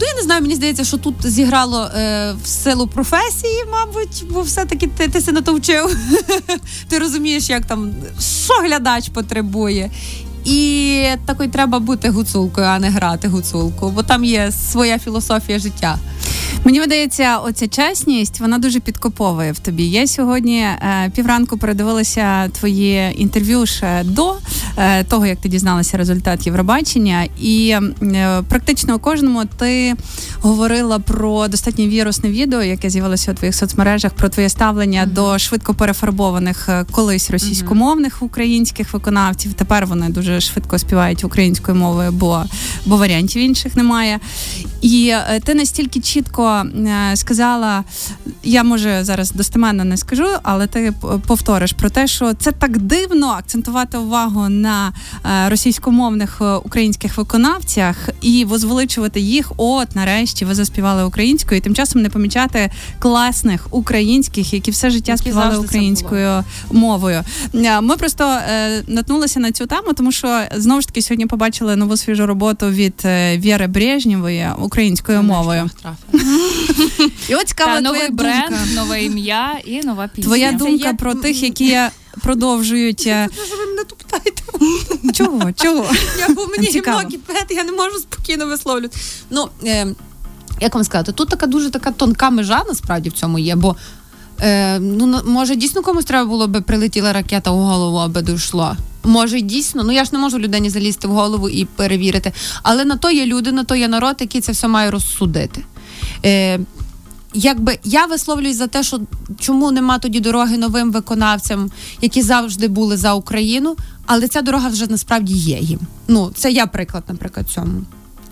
Ну, 0.00 0.06
я 0.06 0.14
не 0.14 0.22
знаю, 0.22 0.42
мені 0.42 0.54
здається, 0.54 0.84
що 0.84 0.96
тут 0.96 1.14
зіграло 1.20 1.84
е, 1.84 2.34
в 2.42 2.46
силу 2.46 2.86
професії, 2.86 3.64
мабуть, 3.72 4.24
бо 4.30 4.40
все-таки 4.42 4.86
ти, 4.86 5.08
ти 5.08 5.20
себе 5.20 5.40
то 5.40 5.54
вчив. 5.54 5.96
ти 6.88 6.98
розумієш, 6.98 7.50
як 7.50 7.64
там, 7.64 7.90
що 8.44 8.54
глядач 8.54 9.08
потребує. 9.08 9.90
І 10.44 11.06
такою 11.26 11.50
треба 11.50 11.78
бути 11.78 12.08
гуцулкою, 12.08 12.66
а 12.66 12.78
не 12.78 12.90
грати 12.90 13.28
гуцулку, 13.28 13.90
бо 13.90 14.02
там 14.02 14.24
є 14.24 14.52
своя 14.52 14.98
філософія 14.98 15.58
життя. 15.58 15.98
Мені 16.64 16.80
видається, 16.80 17.38
оця 17.38 17.68
чесність 17.68 18.40
вона 18.40 18.58
дуже 18.58 18.80
підкоповує 18.80 19.52
в 19.52 19.58
тобі. 19.58 19.84
Я 19.84 20.06
сьогодні 20.06 20.60
е, 20.60 21.10
півранку 21.14 21.58
передивилася 21.58 22.48
твої 22.48 23.22
інтерв'ю 23.22 23.66
ще 23.66 24.02
до 24.04 24.34
того, 25.08 25.26
як 25.26 25.38
ти 25.38 25.48
дізналася 25.48 25.96
результат 25.96 26.46
Євробачення, 26.46 27.28
і 27.40 27.76
е, 28.02 28.42
практично 28.48 28.96
у 28.96 28.98
кожному 28.98 29.44
ти 29.44 29.94
говорила 30.40 30.98
про 30.98 31.48
достатньо 31.48 31.86
вірусне 31.86 32.30
відео, 32.30 32.62
яке 32.62 32.90
з'явилося 32.90 33.32
у 33.32 33.34
твоїх 33.34 33.54
соцмережах, 33.54 34.12
про 34.12 34.28
твоє 34.28 34.48
ставлення 34.48 35.06
до 35.06 35.38
швидко 35.38 35.74
перефарбованих 35.74 36.68
е, 36.68 36.84
колись 36.90 37.30
російськомовних 37.30 38.22
українських 38.22 38.92
виконавців. 38.92 39.52
Тепер 39.54 39.86
вони 39.86 40.08
дуже 40.08 40.40
швидко 40.40 40.78
співають 40.78 41.24
українською 41.24 41.78
мовою, 41.78 42.12
бо, 42.12 42.44
бо 42.86 42.96
варіантів 42.96 43.42
інших 43.42 43.76
немає. 43.76 44.20
І 44.82 45.08
е, 45.08 45.40
ти 45.40 45.54
настільки 45.54 46.00
чітко 46.00 46.48
е, 46.50 47.16
сказала, 47.16 47.84
я 48.42 48.62
може 48.62 49.04
зараз 49.04 49.32
достеменно 49.32 49.84
не 49.84 49.96
скажу, 49.96 50.26
але 50.42 50.66
ти 50.66 50.92
повториш 51.26 51.72
про 51.72 51.90
те, 51.90 52.06
що 52.06 52.34
це 52.34 52.52
так 52.52 52.78
дивно 52.78 53.26
акцентувати 53.28 53.98
увагу 53.98 54.48
на 54.64 54.92
е, 55.24 55.48
російськомовних 55.48 56.38
е, 56.40 56.44
українських 56.54 57.16
виконавцях 57.18 58.08
і 58.22 58.44
возвеличувати 58.44 59.20
їх. 59.20 59.52
От 59.56 59.96
нарешті 59.96 60.44
ви 60.44 60.54
заспівали 60.54 61.04
українською, 61.04 61.58
і 61.58 61.60
тим 61.60 61.74
часом 61.74 62.02
не 62.02 62.08
помічати 62.08 62.70
класних 62.98 63.66
українських, 63.70 64.54
які 64.54 64.70
все 64.70 64.90
життя 64.90 65.12
Які 65.12 65.22
співали 65.22 65.58
українською 65.58 66.44
мовою. 66.72 67.22
Е, 67.54 67.80
Ми 67.80 67.96
просто 67.96 68.24
е, 68.24 68.82
наткнулися 68.88 69.40
на 69.40 69.52
цю 69.52 69.66
тему, 69.66 69.92
тому 69.96 70.12
що 70.12 70.40
знову 70.56 70.80
ж 70.80 70.86
таки 70.86 71.02
сьогодні 71.02 71.26
побачили 71.26 71.76
нову 71.76 71.96
свіжу 71.96 72.26
роботу 72.26 72.66
від 72.70 72.94
Віри 73.36 73.66
Брежнєвої 73.66 74.48
українською 74.58 75.22
мовою. 75.22 75.70
І 77.28 77.34
от 77.34 77.48
цікава 77.48 77.72
Та, 77.74 77.80
твоя 77.80 77.80
новий 77.80 78.10
бренд, 78.10 78.56
нове 78.74 79.02
ім'я 79.04 79.54
і 79.64 79.80
нова 79.80 80.08
пісня. 80.08 80.24
Твоя 80.24 80.50
Це 80.50 80.56
думка 80.56 80.88
є- 80.88 80.94
про 80.94 81.14
тих, 81.14 81.42
які 81.42 81.76
продовжують. 82.22 83.04
е, 83.06 83.28
ви 83.58 83.66
мене 83.66 83.84
туптаєте? 83.84 84.42
Чого? 85.12 85.52
Чого? 85.52 85.86
Я, 86.18 86.34
бо 86.34 86.46
мені 86.46 86.66
Цікаво. 86.66 86.98
гімно 86.98 87.10
кипить, 87.10 87.50
я 87.50 87.64
не 87.64 87.72
можу 87.72 87.98
спокійно 87.98 88.46
висловлювати. 88.46 88.98
Ну, 89.30 89.48
е, 89.66 89.86
як 90.60 90.74
вам 90.74 90.84
сказати, 90.84 91.12
тут 91.12 91.28
така 91.28 91.46
дуже 91.46 91.70
така 91.70 91.90
тонка 91.90 92.30
межа 92.30 92.64
насправді 92.68 93.08
в 93.08 93.12
цьому 93.12 93.38
є, 93.38 93.56
бо 93.56 93.76
е, 94.40 94.78
ну, 94.80 95.20
може 95.24 95.56
дійсно 95.56 95.82
комусь 95.82 96.04
треба 96.04 96.26
було 96.30 96.46
би 96.46 96.60
прилетіла 96.60 97.12
ракета 97.12 97.50
в 97.50 97.56
голову, 97.58 97.96
аби 97.96 98.22
дійшла. 98.22 98.76
Може, 99.04 99.40
дійсно, 99.40 99.82
ну 99.82 99.92
я 99.92 100.04
ж 100.04 100.10
не 100.12 100.18
можу 100.18 100.38
людині 100.38 100.70
залізти 100.70 101.08
в 101.08 101.10
голову 101.10 101.48
і 101.48 101.64
перевірити. 101.64 102.32
Але 102.62 102.84
на 102.84 102.96
то 102.96 103.10
є 103.10 103.26
люди, 103.26 103.52
на 103.52 103.64
то 103.64 103.74
є 103.74 103.88
народ, 103.88 104.16
який 104.20 104.40
це 104.40 104.52
все 104.52 104.68
має 104.68 104.90
розсудити. 104.90 105.64
Е, 106.24 106.60
якби 107.34 107.78
я 107.84 108.06
висловлююсь 108.06 108.56
за 108.56 108.66
те, 108.66 108.82
що 108.82 109.00
чому 109.38 109.72
нема 109.72 109.98
тоді 109.98 110.20
дороги 110.20 110.58
новим 110.58 110.92
виконавцям, 110.92 111.70
які 112.00 112.22
завжди 112.22 112.68
були 112.68 112.96
за 112.96 113.14
Україну, 113.14 113.76
але 114.06 114.28
ця 114.28 114.42
дорога 114.42 114.68
вже 114.68 114.86
насправді 114.86 115.34
є 115.34 115.58
їм. 115.58 115.80
Ну, 116.08 116.32
це 116.34 116.50
я 116.50 116.66
приклад, 116.66 117.04
наприклад, 117.08 117.48
цьому. 117.48 117.82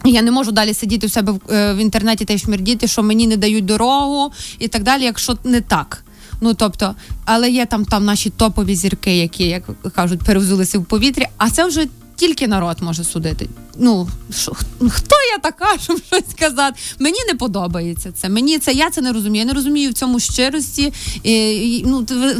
Я 0.05 0.23
не 0.23 0.31
можу 0.31 0.53
далі 0.53 0.75
сидіти 0.75 1.07
у 1.07 1.11
себе 1.11 1.33
в, 1.33 1.53
е, 1.53 1.75
в 1.75 1.77
інтернеті 1.77 2.25
та 2.25 2.33
й 2.33 2.39
шмірдіти, 2.39 2.87
що 2.87 3.03
мені 3.03 3.27
не 3.27 3.37
дають 3.37 3.65
дорогу 3.65 4.33
і 4.59 4.69
так 4.69 4.83
далі, 4.83 5.03
якщо 5.03 5.39
не 5.45 5.61
так. 5.61 6.05
Ну 6.41 6.55
тобто, 6.55 6.95
але 7.25 7.51
є 7.51 7.67
там 7.67 7.85
там 7.85 8.05
наші 8.05 8.31
топові 8.31 8.75
зірки, 8.75 9.17
які, 9.17 9.45
як 9.45 9.63
кажуть, 9.95 10.23
перевзулися 10.23 10.79
в 10.79 10.85
повітрі, 10.85 11.27
а 11.37 11.51
це 11.51 11.67
вже 11.67 11.87
тільки 12.17 12.49
народ 12.49 12.77
може 12.81 13.05
судити. 13.05 13.49
Ну 13.79 14.09
що, 14.31 14.53
хто 14.91 15.17
я 15.33 15.39
така, 15.43 15.79
щоб 15.83 16.03
щось 16.07 16.31
сказати? 16.31 16.77
Мені 16.99 17.17
не 17.33 17.35
подобається 17.39 18.13
це. 18.13 18.29
Мені 18.29 18.59
це 18.59 18.73
я 18.73 18.91
це 18.91 19.01
не 19.01 19.13
розумію. 19.13 19.41
Я 19.41 19.47
не 19.47 19.53
розумію 19.53 19.91
в 19.91 19.95
цьому 19.95 20.21
щирості. 20.21 20.93
І, 21.23 21.33
і, 21.77 21.85
ну, 21.87 22.03
ти- 22.05 22.37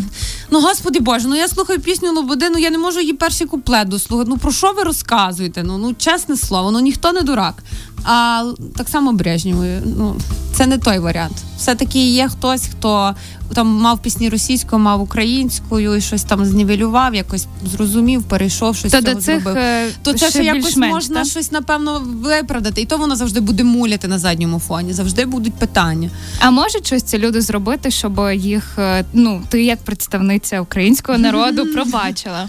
ну 0.51 0.61
господи 0.61 1.01
Боже, 1.01 1.29
ну 1.29 1.37
я 1.37 1.49
слухаю 1.49 1.81
пісню 1.81 2.13
Лободи, 2.13 2.51
ну 2.51 2.59
я 2.59 2.71
не 2.71 2.79
можу 2.79 3.01
її 3.01 3.13
перший 3.13 3.47
куплет 3.47 3.89
дослухати. 3.89 4.31
Ну 4.31 4.39
про 4.39 4.53
що 4.53 4.73
ви 4.73 4.83
розказуєте? 4.83 5.63
Ну 5.63 5.79
ну 5.79 5.95
чесне 5.95 6.37
слово, 6.37 6.71
ну 6.71 6.81
ніхто 6.81 7.13
не 7.13 7.21
дурак. 7.21 7.63
А 8.05 8.45
так 8.77 8.89
само 8.89 9.13
Брежнєву, 9.13 9.65
ну 9.97 10.17
це 10.55 10.67
не 10.67 10.79
той 10.79 10.99
варіант. 10.99 11.37
Все-таки 11.59 12.07
є 12.07 12.29
хтось, 12.29 12.63
хто 12.79 13.15
там 13.55 13.67
мав 13.69 14.03
пісні 14.03 14.29
російською, 14.29 14.83
мав 14.83 15.03
українською 15.03 15.95
і 15.97 16.01
щось 16.01 16.23
там 16.25 16.45
знівелював, 16.45 17.15
якось 17.15 17.47
зрозумів, 17.73 18.23
перейшов 18.23 18.77
щось 18.77 18.91
з 18.93 19.01
цього 19.01 19.15
до 19.15 19.21
цих 19.21 19.41
зробив. 19.43 19.57
е, 19.57 19.89
То 20.03 20.13
це 20.15 20.31
ще 20.31 20.45
якось 20.45 20.65
більш-менш, 20.65 20.93
можна 20.95 21.22
так? 21.25 21.31
щось 21.31 21.53
напевно 21.53 22.03
виправдати, 22.07 22.81
і 22.81 22.87
то 22.87 22.97
воно 22.97 23.17
завжди 23.17 23.41
буде 23.41 23.65
муляти 23.65 24.09
на 24.09 24.19
задньому 24.19 24.59
фоні. 24.59 24.93
Завжди 24.93 25.27
будуть 25.27 25.55
питання. 25.55 26.11
А 26.41 26.51
можуть 26.51 26.87
щось 26.87 27.03
ці 27.03 27.19
люди 27.19 27.41
зробити, 27.41 27.91
щоб 27.91 28.21
їх, 28.35 28.79
е, 28.79 29.05
ну, 29.13 29.43
ти 29.49 29.65
як 29.65 29.79
представниця 29.79 30.61
українського 30.61 31.19
народу 31.19 31.67
пробачила? 31.75 32.49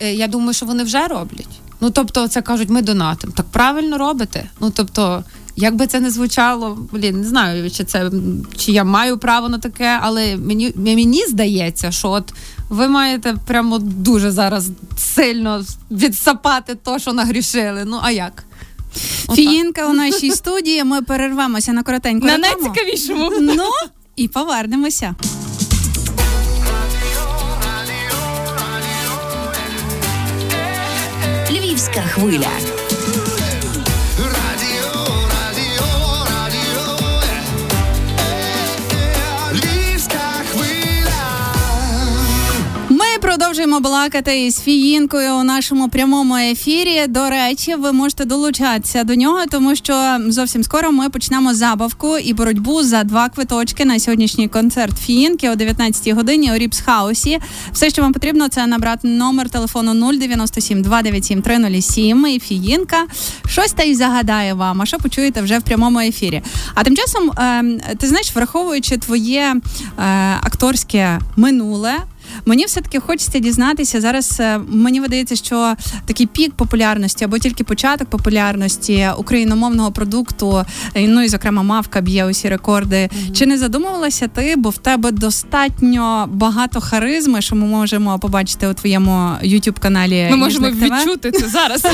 Е, 0.00 0.14
Я 0.14 0.26
думаю, 0.28 0.52
що 0.52 0.66
вони 0.66 0.84
вже 0.84 1.06
роблять. 1.08 1.48
Ну 1.80 1.90
тобто, 1.90 2.28
це 2.28 2.42
кажуть, 2.42 2.68
ми 2.70 2.82
донатимо. 2.82 3.32
Так 3.36 3.46
правильно 3.46 3.98
робите. 3.98 4.44
Ну 4.60 4.70
тобто, 4.76 5.24
як 5.56 5.76
би 5.76 5.86
це 5.86 6.00
не 6.00 6.10
звучало, 6.10 6.78
блін, 6.92 7.20
не 7.20 7.28
знаю, 7.28 7.70
чи 7.70 7.84
це 7.84 8.10
чи 8.56 8.72
я 8.72 8.84
маю 8.84 9.18
право 9.18 9.48
на 9.48 9.58
таке, 9.58 9.98
але 10.02 10.36
мені 10.36 10.72
мені 10.76 11.26
здається, 11.26 11.90
що 11.90 12.08
от 12.10 12.34
ви 12.68 12.88
маєте 12.88 13.34
прямо 13.46 13.78
дуже 13.78 14.30
зараз 14.30 14.70
сильно 14.98 15.64
відсапати 15.90 16.74
то, 16.74 16.98
що 16.98 17.12
нагрішили. 17.12 17.82
Ну 17.86 17.98
а 18.02 18.10
як? 18.10 18.44
Фіїнка 19.34 19.86
у 19.86 19.92
нашій 19.92 20.30
студії. 20.30 20.84
Ми 20.84 21.02
перервемося 21.02 21.72
на 21.72 21.82
коротеньку 21.82 22.26
На 22.26 22.36
рекламу. 22.36 22.62
найцікавішому. 22.62 23.30
Ну 23.40 23.64
і 24.16 24.28
повернемося. 24.28 25.14
Львівська 31.50 32.00
хвиля. 32.00 32.48
Продовжуємо 43.22 43.80
балакати 43.80 44.44
із 44.44 44.60
Фіїнкою 44.60 45.34
у 45.34 45.42
нашому 45.42 45.88
прямому 45.88 46.36
ефірі. 46.36 47.06
До 47.08 47.30
речі, 47.30 47.74
ви 47.74 47.92
можете 47.92 48.24
долучатися 48.24 49.04
до 49.04 49.14
нього, 49.14 49.38
тому 49.50 49.76
що 49.76 50.18
зовсім 50.28 50.62
скоро 50.62 50.92
ми 50.92 51.10
почнемо 51.10 51.54
забавку 51.54 52.18
і 52.18 52.32
боротьбу 52.32 52.82
за 52.82 53.04
два 53.04 53.28
квиточки 53.28 53.84
на 53.84 53.98
сьогоднішній 53.98 54.48
концерт 54.48 54.98
Фіїнки 54.98 55.50
о 55.50 55.52
19-й 55.52 56.12
годині 56.12 56.52
у 56.52 56.58
Ріпс 56.58 56.80
Хаусі. 56.80 57.38
Все, 57.72 57.90
що 57.90 58.02
вам 58.02 58.12
потрібно, 58.12 58.48
це 58.48 58.66
набрати 58.66 59.08
номер 59.08 59.50
телефону 59.50 60.12
097 60.12 60.82
297 60.82 61.42
307 61.42 62.26
і 62.26 62.40
Фіїнка 62.40 63.06
щось 63.46 63.72
та 63.72 63.82
й 63.82 63.94
загадає 63.94 64.54
вам. 64.54 64.82
А 64.82 64.86
що 64.86 64.98
почуєте 64.98 65.42
вже 65.42 65.58
в 65.58 65.62
прямому 65.62 66.00
ефірі? 66.00 66.42
А 66.74 66.84
тим 66.84 66.96
часом, 66.96 67.32
ем, 67.36 67.80
ти 67.98 68.06
знаєш, 68.06 68.36
враховуючи 68.36 68.96
твоє 68.96 69.56
е, 69.98 70.02
акторське 70.42 71.18
минуле. 71.36 71.92
Мені 72.46 72.64
все-таки 72.64 73.00
хочеться 73.00 73.38
дізнатися 73.38 74.00
зараз. 74.00 74.36
е, 74.40 74.58
Мені 74.68 75.00
видається, 75.00 75.36
що 75.36 75.74
такий 76.06 76.26
пік 76.26 76.54
популярності 76.54 77.24
або 77.24 77.38
тільки 77.38 77.64
початок 77.64 78.08
популярності 78.08 79.08
україномовного 79.18 79.92
продукту, 79.92 80.64
е, 80.94 81.08
ну 81.08 81.22
і 81.22 81.28
зокрема 81.28 81.62
мавка 81.62 82.00
б'є 82.00 82.26
усі 82.26 82.48
рекорди. 82.48 83.08
Чи 83.34 83.46
не 83.46 83.58
задумувалася 83.58 84.28
ти? 84.28 84.54
Бо 84.56 84.70
в 84.70 84.78
тебе 84.78 85.10
достатньо 85.10 86.28
багато 86.32 86.80
харизми, 86.80 87.42
що 87.42 87.56
ми 87.56 87.66
можемо 87.66 88.18
побачити 88.18 88.68
у 88.68 88.74
твоєму 88.74 89.12
youtube 89.44 89.78
каналі 89.80 90.28
Ми 90.30 90.36
можемо 90.36 90.68
відчути 90.70 91.32
це 91.32 91.48
зараз. 91.48 91.86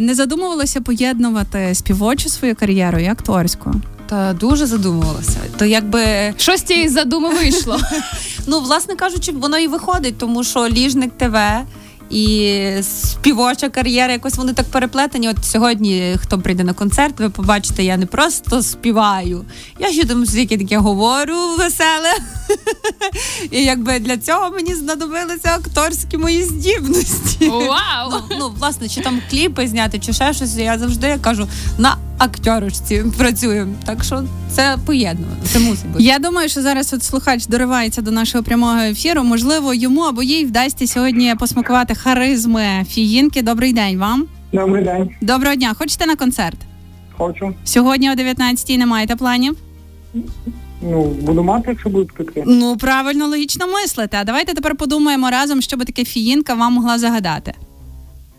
Не 0.00 0.14
задумувалася 0.14 0.80
поєднувати 0.80 1.74
співочу 1.74 2.28
свою 2.28 2.54
кар'єру 2.54 2.98
і 2.98 3.06
акторську. 3.06 3.74
Та 4.08 4.32
дуже 4.32 4.66
задумувалася. 4.66 5.38
То 5.58 5.64
якби 5.64 6.34
Що 6.36 6.56
з 6.56 6.62
цієї 6.62 6.88
задуми 6.88 7.28
вийшло? 7.34 7.78
Ну, 8.46 8.60
власне 8.60 8.96
кажучи, 8.96 9.32
воно 9.32 9.58
і 9.58 9.68
виходить, 9.68 10.18
тому 10.18 10.44
що 10.44 10.68
ліжник 10.68 11.10
ТВ 11.18 11.36
і 12.10 12.60
співоча 12.82 13.68
кар'єра, 13.68 14.12
якось 14.12 14.34
вони 14.34 14.52
так 14.52 14.66
переплетені. 14.66 15.28
От 15.28 15.44
сьогодні, 15.44 16.16
хто 16.22 16.38
прийде 16.38 16.64
на 16.64 16.72
концерт, 16.72 17.20
ви 17.20 17.30
побачите, 17.30 17.84
я 17.84 17.96
не 17.96 18.06
просто 18.06 18.62
співаю. 18.62 19.44
Я 19.78 19.92
ще 19.92 20.04
там 20.04 20.26
стільки 20.26 20.58
таке 20.58 20.78
говорю 20.78 21.36
веселе. 21.58 22.14
І 23.50 23.64
якби 23.64 23.98
для 23.98 24.16
цього 24.16 24.50
мені 24.50 24.74
знадобилися 24.74 25.48
акторські 25.54 26.16
мої 26.18 26.42
здібності. 26.42 27.48
Вау! 27.48 28.10
Ну, 28.10 28.36
ну, 28.38 28.52
власне, 28.58 28.88
чи 28.88 29.00
там 29.00 29.20
кліпи 29.30 29.68
зняти, 29.68 29.98
чи 29.98 30.12
ще 30.12 30.32
щось, 30.32 30.56
я 30.56 30.78
завжди 30.78 31.18
кажу 31.22 31.48
на 31.78 31.96
акторочці 32.24 33.04
працюємо. 33.18 33.74
Так 33.86 34.04
що 34.04 34.24
це 34.50 34.76
поєднано. 34.86 35.32
Це 35.44 35.58
мусить 35.58 35.86
бути. 35.86 36.04
Я 36.04 36.18
думаю, 36.18 36.48
що 36.48 36.62
зараз 36.62 36.92
от 36.92 37.02
слухач 37.02 37.46
доривається 37.46 38.02
до 38.02 38.10
нашого 38.10 38.44
прямого 38.44 38.78
ефіру. 38.78 39.22
Можливо, 39.24 39.74
йому 39.74 40.00
або 40.02 40.22
їй 40.22 40.44
вдасться 40.44 40.86
сьогодні 40.86 41.34
посмакувати 41.38 41.94
харизми 41.94 42.66
фіїнки. 42.88 43.42
Добрий 43.42 43.72
день 43.72 43.98
вам. 43.98 44.24
Добрий 44.52 44.84
день, 44.84 45.10
Доброго 45.20 45.54
дня. 45.54 45.74
Хочете 45.78 46.06
на 46.06 46.16
концерт? 46.16 46.58
хочу. 47.18 47.54
Сьогодні 47.64 48.10
о 48.10 48.14
19-й 48.14 48.78
не 48.78 48.86
маєте 48.86 49.16
планів? 49.16 49.56
Ну, 50.82 51.04
буду 51.04 51.42
мати, 51.42 51.64
якщо 51.68 51.88
будуть 51.90 52.12
квитки. 52.12 52.42
Ну 52.46 52.76
правильно, 52.76 53.26
логічно 53.28 53.66
мислите. 53.66 54.16
А 54.20 54.24
давайте 54.24 54.54
тепер 54.54 54.76
подумаємо 54.76 55.30
разом, 55.30 55.62
що 55.62 55.76
би 55.76 55.84
таке 55.84 56.04
фіїнка 56.04 56.54
вам 56.54 56.72
могла 56.72 56.98
загадати. 56.98 57.54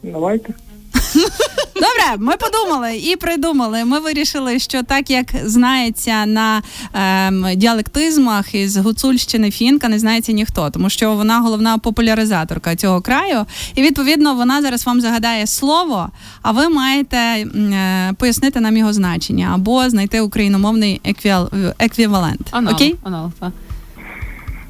Давайте. 0.04 0.54
Добре, 1.76 2.26
ми 2.26 2.34
подумали 2.38 2.96
і 2.98 3.16
придумали. 3.16 3.86
Ми 3.86 4.00
вирішили, 4.00 4.60
що 4.60 4.84
так 4.84 5.10
як 5.10 5.26
знається 5.44 6.26
на 6.26 6.62
ем, 6.94 7.46
діалектизмах 7.56 8.56
із 8.56 8.78
Гуцульщини 8.78 9.52
фінка, 9.52 9.88
не 9.88 10.00
знається 10.00 10.32
ніхто, 10.32 10.70
тому 10.70 10.90
що 10.90 11.14
вона 11.16 11.40
головна 11.40 11.78
популяризаторка 11.78 12.76
цього 12.76 13.02
краю. 13.02 13.46
І 13.76 13.82
відповідно 13.82 14.36
вона 14.36 14.62
зараз 14.62 14.86
вам 14.86 15.02
загадає 15.02 15.48
слово, 15.48 16.10
а 16.42 16.52
ви 16.52 16.70
маєте 16.70 17.18
е, 17.18 18.14
пояснити 18.20 18.60
нам 18.60 18.78
його 18.78 18.94
значення 18.94 19.52
або 19.54 19.90
знайти 19.90 20.22
україномовний 20.22 21.02
еквіал- 21.06 21.74
еквівалент. 21.80 22.48
Анал, 22.52 22.74
Окей? 22.74 22.96
анал. 23.04 23.32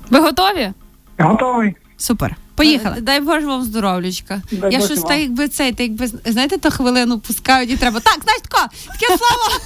Ви 0.09 0.19
готові? 0.19 0.71
Готовий. 1.19 1.75
Супер. 1.97 2.35
Поїхали. 2.55 3.01
Дай 3.01 3.21
Боже 3.21 3.45
вам 3.45 3.63
здоров'ячка. 3.63 4.41
Я 4.71 4.81
щось 4.81 5.01
так, 5.01 5.19
якби 5.19 5.47
цей, 5.47 5.71
так 5.71 5.79
якби 5.79 6.07
знаєте, 6.25 6.57
то 6.57 6.71
хвилину 6.71 7.19
пускають 7.19 7.71
і 7.71 7.77
треба. 7.77 7.99
Так, 7.99 8.19
знаєш 8.23 8.41
тако, 8.49 8.69
таке 8.87 9.05
слово. 9.07 9.59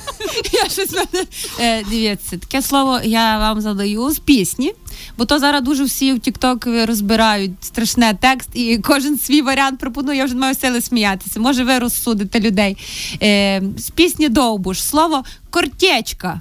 я 0.64 0.70
щось 0.70 0.92
мене. 0.92 1.26
Е, 1.60 1.84
дивіться, 1.84 2.38
таке 2.38 2.62
слово 2.62 3.00
я 3.04 3.38
вам 3.40 3.62
задаю 3.62 4.12
з 4.12 4.20
пісні, 4.20 4.74
бо 5.18 5.26
то 5.26 5.40
зараз 5.40 5.62
дуже 5.62 5.84
всі 5.84 6.14
в 6.14 6.16
TikTok 6.16 6.86
розбирають 6.86 7.52
страшне 7.62 8.18
текст, 8.22 8.50
і 8.54 8.78
кожен 8.78 9.20
свій 9.20 9.42
варіант 9.42 9.80
пропонує. 9.80 10.18
Я 10.18 10.26
вже 10.26 10.34
не 10.34 10.42
маю 10.42 10.56
сили 10.56 10.82
сміятися. 10.82 11.40
Може, 11.40 11.64
ви 11.64 11.80
розсудите 11.80 12.40
людей. 12.40 12.78
Е, 13.22 13.62
з 13.78 13.90
пісні 13.90 14.30
Довбуш 14.30 14.82
слово 14.82 15.24
кортечка. 15.50 16.40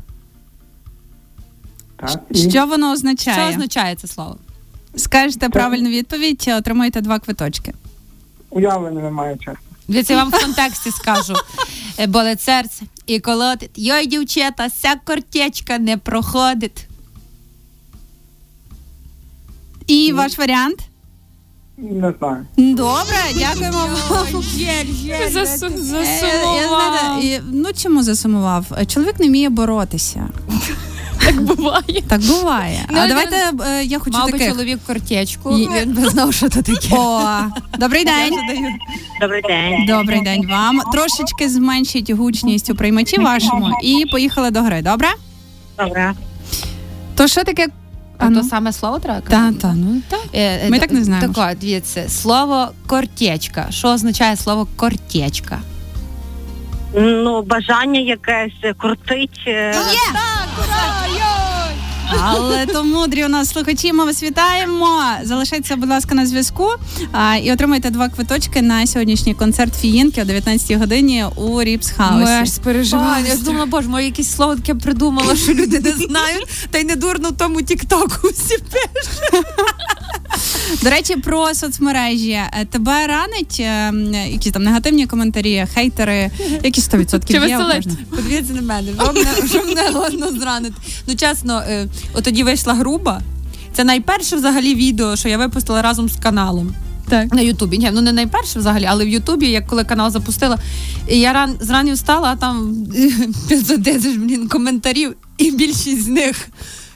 Так. 1.96 2.20
І 2.30 2.50
Що 2.50 2.66
воно 2.66 2.92
означає? 2.92 3.36
Що 3.36 3.42
означає? 3.42 3.56
означає 3.56 3.96
це 3.96 4.08
слово? 4.08 4.36
Скажете 4.96 5.48
правильну 5.48 5.88
відповідь, 5.90 6.50
отримаєте 6.58 7.00
два 7.00 7.18
квиточки. 7.18 7.72
уявлення 8.50 9.00
немає 9.02 9.36
чесно. 9.36 9.54
Дивіться, 9.88 10.12
я 10.12 10.18
вам 10.24 10.28
в 10.32 10.42
контексті 10.44 10.90
скажу. 10.90 11.34
Е, 11.98 12.06
Болить 12.06 12.40
серце 12.40 12.82
і 13.06 13.20
колотить. 13.20 13.70
Йой, 13.76 14.06
дівчата, 14.06 14.70
ся 14.70 14.94
кортечка 15.04 15.78
не 15.78 15.96
проходить. 15.96 16.86
І 19.86 20.12
ваш 20.12 20.38
варіант? 20.38 20.78
Не 21.78 22.14
знаю. 22.18 22.46
Добре, 22.56 23.16
дякуємо 23.38 23.78
вам. 23.78 23.90
Засу- 25.32 25.94
Е, 25.94 26.42
Я, 26.56 26.68
знаєте, 26.68 27.26
і- 27.26 27.40
ну 27.52 27.68
чому 27.76 28.02
засумував? 28.02 28.66
Е, 28.78 28.86
Чоловік 28.86 29.20
не 29.20 29.26
вміє 29.26 29.48
боротися. 29.50 30.28
Так 31.28 31.42
буває. 31.42 32.02
Так 32.08 32.20
буває. 32.20 32.86
Ну, 32.90 32.98
а 32.98 33.02
я- 33.02 33.08
давайте 33.08 33.36
е, 33.66 33.84
я 33.84 33.98
хочу 33.98 34.18
Мав 34.18 34.26
би 34.26 34.32
таких. 34.32 34.48
чоловік 34.48 34.78
кортечку, 34.86 35.58
І- 35.58 35.68
він 35.68 35.94
би 35.94 36.08
знав, 36.08 36.34
що 36.34 36.48
це 36.48 36.62
таке. 36.62 36.88
О, 36.90 37.20
добрий 37.78 38.04
день. 38.04 38.32
Добрий 39.20 39.42
день. 39.42 39.86
Добрий 39.86 40.20
день 40.20 40.46
вам. 40.50 40.80
Трошечки 40.92 41.48
зменшіть 41.48 42.10
гучність 42.10 42.70
у 42.70 42.74
приймачі 42.74 43.18
вашому 43.18 43.70
і 43.82 44.04
поїхали 44.12 44.50
до 44.50 44.62
гри. 44.62 44.82
Добре? 44.82 45.08
Добре. 45.78 46.12
То 47.14 47.28
що 47.28 47.44
таке? 47.44 47.66
А 48.18 48.28
ну. 48.28 48.40
то 48.42 48.48
саме 48.48 48.72
слово 48.72 48.98
треба? 48.98 49.20
Та, 49.28 49.52
та, 49.52 49.72
ну 49.74 50.00
та. 50.08 50.16
Е, 50.32 50.40
е, 50.66 50.70
Ми 50.70 50.78
так 50.78 50.92
не 50.92 51.04
знаємо. 51.04 51.34
Так, 51.34 51.50
от, 51.52 51.58
дивіться, 51.58 52.08
слово 52.08 52.68
кортечка. 52.86 53.66
Що 53.70 53.88
означає 53.88 54.36
слово 54.36 54.68
кортечка? 54.76 55.58
Ну, 56.94 57.42
бажання 57.42 58.00
якесь 58.00 58.74
крутить. 58.78 59.40
е, 59.46 59.74
Але 62.22 62.66
то 62.66 62.84
мудрі 62.84 63.24
у 63.24 63.28
нас 63.28 63.48
слухачі. 63.50 63.92
Ми 63.92 64.04
вас 64.04 64.22
вітаємо. 64.22 65.00
Залишайтеся, 65.24 65.76
будь 65.76 65.88
ласка, 65.88 66.14
на 66.14 66.26
зв'язку 66.26 66.68
а, 67.12 67.36
і 67.36 67.52
отримайте 67.52 67.90
два 67.90 68.08
квиточки 68.08 68.62
на 68.62 68.86
сьогоднішній 68.86 69.34
концерт 69.34 69.74
FIINKA 69.80 70.22
о 70.22 70.24
19 70.24 70.72
годині 70.78 71.24
у 71.36 71.62
Ріпс 71.62 71.92
Ми 71.98 72.04
Хаусі. 72.04 72.24
аж 72.32 72.38
Бань, 72.38 72.46
спереживали. 72.46 73.28
я 73.28 73.36
думала, 73.36 73.66
боже, 73.66 73.88
моє 73.88 74.06
якесь 74.06 74.34
слово 74.36 74.56
таке 74.56 74.74
придумала, 74.74 75.36
що 75.36 75.52
люди 75.54 75.80
не 75.80 75.92
знають, 75.92 76.48
та 76.70 76.78
й 76.78 76.84
не 76.84 76.96
дурно 76.96 77.30
тому 77.38 77.62
тіктоку 77.62 78.28
всі 78.28 78.58
пишуть. 78.58 79.44
До 80.82 80.90
речі, 80.90 81.16
про 81.16 81.54
соцмережі 81.54 82.38
Е, 82.52 82.66
тебе 82.70 83.06
ранить 83.06 83.56
е, 83.60 83.92
якісь 84.30 84.52
там 84.52 84.62
негативні 84.62 85.06
коментарі, 85.06 85.66
хейтери, 85.74 86.30
які 86.64 86.80
100% 86.80 87.26
Чи 87.26 87.32
є? 87.32 87.82
Подивіться 88.10 88.54
на 88.54 88.62
мене, 88.62 88.92
що 89.48 89.64
мене, 89.64 89.90
годно 89.90 90.40
зранити. 90.40 90.74
Ну 91.06 91.14
чесно, 91.14 91.62
е, 91.68 91.88
от 92.14 92.24
тоді 92.24 92.42
вийшла 92.42 92.74
груба. 92.74 93.22
Це 93.72 93.84
найперше 93.84 94.36
взагалі 94.36 94.74
відео, 94.74 95.16
що 95.16 95.28
я 95.28 95.38
випустила 95.38 95.82
разом 95.82 96.08
з 96.08 96.16
каналом. 96.16 96.74
Так. 97.08 97.34
На 97.34 97.40
Ютубі. 97.40 97.78
Ні, 97.78 97.90
ну 97.92 98.00
не 98.00 98.12
найперше 98.12 98.58
взагалі, 98.58 98.84
але 98.88 99.04
в 99.04 99.08
Ютубі, 99.08 99.46
як 99.46 99.66
коли 99.66 99.84
канал 99.84 100.10
запустила, 100.10 100.58
я 101.08 101.32
ран 101.32 101.56
зрані 101.60 101.92
встала, 101.92 102.28
а 102.28 102.36
там 102.36 102.86
510 103.48 104.16
блін, 104.16 104.48
коментарів, 104.48 105.14
і 105.38 105.50
більшість 105.50 106.02
з 106.02 106.06
них. 106.08 106.48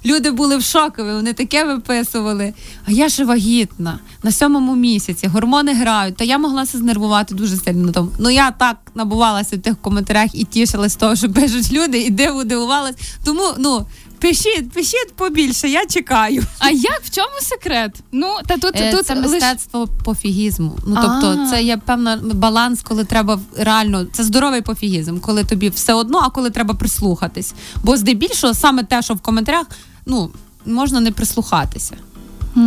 Люди 0.04 0.30
були 0.30 0.56
в 0.56 0.62
шокові, 0.62 1.12
вони 1.12 1.32
таке 1.32 1.64
виписували. 1.64 2.54
А 2.87 2.90
я 2.92 3.09
ще 3.09 3.25
вагітна 3.25 3.99
на 4.23 4.32
сьомому 4.32 4.75
місяці, 4.76 5.26
гормони 5.26 5.75
грають. 5.75 6.16
Та 6.16 6.25
я 6.25 6.38
могла 6.38 6.66
се 6.66 6.78
знервувати 6.78 7.35
дуже 7.35 7.56
сильно 7.56 7.92
тому. 7.92 8.11
Ну 8.18 8.30
я 8.30 8.50
так 8.50 8.76
набувалася 8.94 9.56
в 9.56 9.59
тих 9.59 9.76
коментарях 9.80 10.35
і 10.35 10.44
тішилась 10.44 10.97
того, 10.97 11.16
що 11.16 11.32
пишуть 11.32 11.73
люди, 11.73 11.99
і 11.99 12.11
диву 12.11 12.44
дивувалась. 12.44 12.94
Тому 13.25 13.42
ну 13.59 13.87
пишіть, 14.18 14.71
пишіть 14.73 15.12
побільше, 15.16 15.68
я 15.68 15.87
чекаю. 15.87 16.42
А 16.59 16.71
як 16.71 17.00
в 17.04 17.11
чому 17.11 17.40
секрет? 17.42 17.97
Ну 18.12 18.26
та 18.47 18.56
тут 18.56 18.73
Е, 18.76 18.92
тут 18.92 19.06
це 19.06 19.14
лиш- 19.14 19.21
мистецтво 19.30 19.88
пофігізму. 20.04 20.78
Ну 20.87 20.94
тобто, 21.02 21.42
А. 21.42 21.50
це 21.50 21.62
є 21.62 21.76
певна 21.76 22.21
баланс, 22.35 22.82
коли 22.82 23.04
треба 23.04 23.40
реально 23.56 24.04
це 24.12 24.25
здоровий 24.25 24.61
пофігізм, 24.62 25.18
коли 25.18 25.44
тобі 25.44 25.68
все 25.68 25.94
одно, 25.94 26.18
а 26.25 26.30
коли 26.30 26.50
треба 26.50 26.75
прислухатись. 26.75 27.54
Бо 27.85 27.97
здебільшого 27.97 28.54
саме 28.54 28.85
те, 28.85 29.02
що 29.02 29.14
в 29.14 29.21
коментарях, 29.21 29.66
ну 30.06 30.30
можна 30.66 31.00
не 31.00 31.12
прислухатися. 31.12 31.97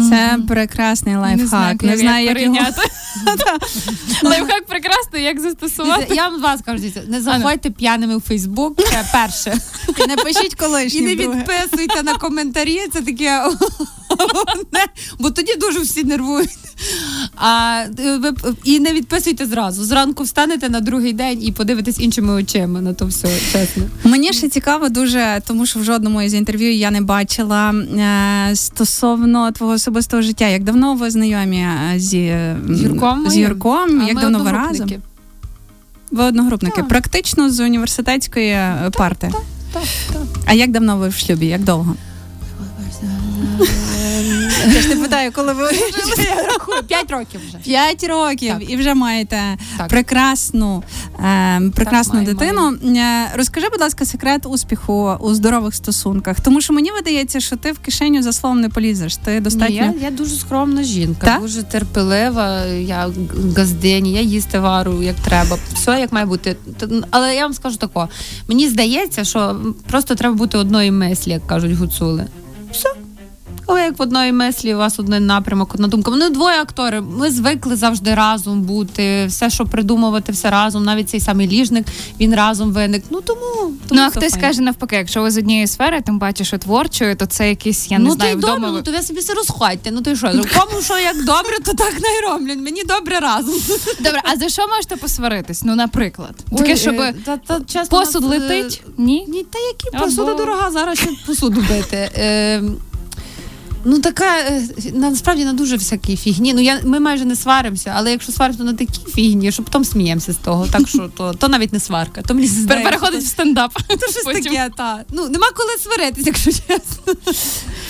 Це 0.10 0.40
прекрасний 0.48 1.16
лайфхак. 1.16 1.84
Не 1.84 1.98
знаю, 1.98 2.26
як 2.26 2.42
його. 2.42 2.56
Лайфхак 4.24 4.66
прекрасний, 4.66 5.24
як 5.24 5.40
застосувати. 5.40 6.16
Я 6.16 6.28
вам 6.28 6.42
вас 6.42 6.62
кажу, 6.62 6.84
не 7.08 7.22
заходьте 7.22 7.70
п'яними 7.70 8.16
у 8.16 8.20
Фейсбук. 8.20 8.80
Це 8.84 9.06
перше. 9.12 9.58
не 10.08 10.16
пишіть 10.16 10.56
І 10.96 11.02
не 11.02 11.16
відписуйте 11.16 12.04
на 12.04 12.18
коментарі. 12.18 12.82
Це 12.94 13.02
таке 13.02 13.44
бо 15.20 15.32
тоді 15.32 15.56
дуже 15.56 15.80
всі 15.80 16.04
нервують. 16.04 16.50
А 17.36 17.82
е, 18.00 18.18
ви 18.18 18.34
і 18.64 18.80
не 18.80 18.94
відписуйте 18.94 19.46
зразу. 19.46 19.86
Зранку 19.86 20.24
встанете 20.24 20.70
на 20.70 20.80
другий 20.80 21.14
день 21.14 21.44
і 21.44 21.52
подивитесь 21.52 22.00
іншими 22.00 22.34
очима 22.34 22.82
на 22.82 22.94
то 22.94 23.06
все, 23.06 23.28
чесно. 23.52 23.84
Мені 24.04 24.34
ще 24.34 24.50
цікаво 24.50 24.90
дуже, 24.90 25.42
тому 25.48 25.66
що 25.66 25.80
в 25.80 25.84
жодному 25.84 26.22
із 26.22 26.34
інтерв'ю 26.34 26.76
я 26.76 26.92
не 26.92 27.02
бачила 27.02 27.72
е, 27.72 28.56
стосовно 28.56 29.52
твого 29.52 29.74
особистого 29.74 30.22
життя. 30.22 30.48
Як 30.48 30.64
давно 30.64 30.96
ви 30.96 31.12
знайомі 31.12 31.58
е, 31.58 31.94
зі 31.96 32.36
З 32.70 32.82
Юрком 32.82 33.30
З? 33.30 33.38
Юрком? 33.38 34.02
А 34.02 34.04
Як 34.04 34.16
ми 34.16 34.22
давно 34.22 34.40
ви 34.40 34.52
разом? 34.52 34.90
Ви 36.12 36.24
одногрупники. 36.24 36.76
Так. 36.76 36.88
Практично 36.88 37.50
з 37.52 37.60
університетської 37.60 38.50
е, 38.50 38.92
парти. 38.94 39.32
Так, 39.74 39.84
так. 40.14 40.22
А 40.46 40.54
як 40.54 40.72
давно 40.72 40.98
ви 40.98 41.10
в 41.10 41.14
шлюбі? 41.14 41.46
Як 41.46 41.64
довго? 41.64 41.96
Я 44.74 44.82
ж 44.82 44.88
не 44.88 44.96
питаю, 44.96 45.32
коли 45.32 45.54
ви 45.54 45.64
Я 46.24 46.44
рахую, 46.44 46.84
П'ять 46.88 47.12
років 47.12 47.42
вже. 47.48 47.58
П'ять 47.58 48.04
років 48.04 48.54
Так. 48.60 48.70
і 48.70 48.78
вже 48.78 48.94
маєте 48.94 49.42
Так. 49.78 49.88
прекрасну, 49.88 50.84
е, 51.26 51.62
прекрасну 51.76 52.14
маємо, 52.14 52.34
дитину. 52.34 52.78
Е, 52.98 53.32
розкажи, 53.36 53.68
будь 53.72 53.82
ласка, 53.82 54.06
секрет 54.06 54.46
успіху 54.46 55.18
у 55.20 55.34
здорових 55.34 55.76
стосунках. 55.76 56.40
Тому 56.40 56.62
що 56.62 56.74
мені 56.74 56.92
видається, 56.92 57.40
що 57.40 57.56
ти 57.56 57.72
в 57.72 57.80
кишеню 57.80 58.22
за 58.24 58.34
словом 58.34 58.62
не 58.62 58.70
полізеш. 58.70 59.16
Ти 59.18 59.40
достатньо. 59.40 59.70
Ні, 59.76 59.76
я, 59.76 59.94
я 60.02 60.12
дуже 60.12 60.36
скромна 60.36 60.84
жінка, 60.84 61.26
Так? 61.26 61.42
дуже 61.42 61.64
терпелива. 61.64 62.66
Я 62.66 63.10
газдені, 63.58 64.12
я 64.14 64.22
їсти 64.22 64.60
вару 64.60 65.04
як 65.04 65.16
треба. 65.16 65.58
Все 65.74 66.00
як 66.00 66.12
має 66.14 66.26
бути. 66.26 66.56
Але 67.12 67.36
я 67.36 67.42
вам 67.42 67.54
скажу 67.54 67.78
тако: 67.78 68.10
мені 68.48 68.70
здається, 68.70 69.24
що 69.24 69.62
просто 69.88 70.16
треба 70.16 70.36
бути 70.36 70.58
одної 70.58 70.92
мислі, 70.92 71.32
як 71.32 71.48
кажуть 71.48 71.72
гуцули. 71.72 72.26
Все. 72.72 72.90
Коли 73.66 73.82
як 73.82 74.00
в 74.00 74.02
одної 74.02 74.32
мислі, 74.32 74.76
у 74.76 74.78
вас 74.78 75.00
один 75.00 75.26
напрямок, 75.26 75.74
одна 75.74 75.88
думка. 75.88 76.12
Вони 76.12 76.30
двоє 76.30 76.62
актори. 76.62 77.02
Ми 77.02 77.32
звикли 77.32 77.76
завжди 77.76 78.16
разом 78.16 78.62
бути, 78.62 79.26
все, 79.26 79.50
що 79.50 79.66
придумувати, 79.66 80.32
все 80.32 80.50
разом. 80.50 80.84
Навіть 80.84 81.10
цей 81.10 81.20
самий 81.20 81.48
ліжник 81.48 81.86
він 82.20 82.36
разом 82.36 82.72
виник. 82.72 83.04
Ну 83.10 83.22
тому, 83.22 83.42
тому 83.52 83.74
Ну 83.92 84.02
а 84.02 84.10
хтось 84.10 84.34
скаже 84.34 84.62
навпаки, 84.62 84.96
якщо 84.96 85.22
ви 85.22 85.32
з 85.32 85.38
однієї 85.38 85.68
сфери, 85.68 86.02
тим 86.02 86.20
паче, 86.20 86.44
що 86.44 86.58
творчою, 86.58 87.16
то 87.16 87.26
це 87.26 87.50
якийсь, 87.50 87.92
я 87.92 88.00
не 88.00 88.06
ну, 88.06 88.12
знаю, 88.12 88.32
то 88.32 88.38
й 88.38 88.42
вдома. 88.42 88.72
ну 88.72 88.82
то 88.82 88.92
ви 88.92 89.02
собі 89.02 89.20
все 89.20 89.34
розходьте. 89.34 89.92
Ну 89.92 90.02
й 90.08 90.16
що? 90.16 90.28
Кому 90.32 90.82
що 90.82 90.98
як 90.98 91.26
добре, 91.26 91.58
то 91.66 91.74
так 91.74 91.94
не 91.94 92.30
роблять. 92.30 92.58
Мені 92.58 92.84
добре 92.84 93.20
разом. 93.20 93.56
Добре, 94.00 94.22
а 94.24 94.38
за 94.38 94.50
що 94.50 94.68
можете 94.68 94.96
посваритись? 94.96 95.64
Ну, 95.64 95.76
наприклад, 95.76 96.36
таке, 96.58 96.76
щоб 96.76 96.96
е, 96.96 97.14
та, 97.26 97.38
та, 97.38 97.60
чесно, 97.60 98.00
посуд 98.00 98.24
нас, 98.24 98.34
е, 98.34 98.40
летить? 98.40 98.84
Ні? 98.98 99.26
Ні, 99.28 99.44
та 99.44 99.60
які 99.60 99.90
Або- 99.94 100.06
посуда 100.06 100.34
дорога, 100.34 100.72
зараз 100.72 100.98
ще 100.98 101.10
посуду 101.28 101.62
бити. 101.70 102.10
Ну, 103.86 104.00
така 104.00 104.38
е, 104.40 104.64
насправді 104.94 105.46
на 105.46 105.54
дуже 105.54 105.76
всякій 105.76 106.18
фігні. 106.18 106.54
Ну 106.54 106.62
я 106.62 106.80
ми 106.84 107.00
майже 107.00 107.26
не 107.26 107.36
сваримося, 107.36 107.94
але 107.96 108.12
якщо 108.12 108.32
сваримося, 108.32 108.64
на 108.64 108.74
такій 108.74 109.02
фігні, 109.16 109.52
що 109.52 109.64
потім 109.64 109.86
сміємося 109.86 110.34
з 110.34 110.36
того. 110.36 110.68
Так 110.72 110.88
що 110.88 111.10
то, 111.18 111.34
то 111.34 111.48
навіть 111.48 111.74
не 111.74 111.80
сварка. 111.80 112.22
То 112.22 112.34
мені 112.34 112.48
Пер- 112.48 112.56
здається, 112.56 112.90
Переходить 112.90 113.24
в 113.24 113.28
стендап. 113.28 113.74
то, 113.88 113.98
щось 114.12 114.24
Потім. 114.24 114.44
таке, 114.44 114.70
та. 114.78 115.04
Ну 115.14 115.30
нема 115.30 115.48
коли 115.56 115.70
сваритися, 115.84 116.24
якщо 116.26 116.52
чесно. 116.52 117.14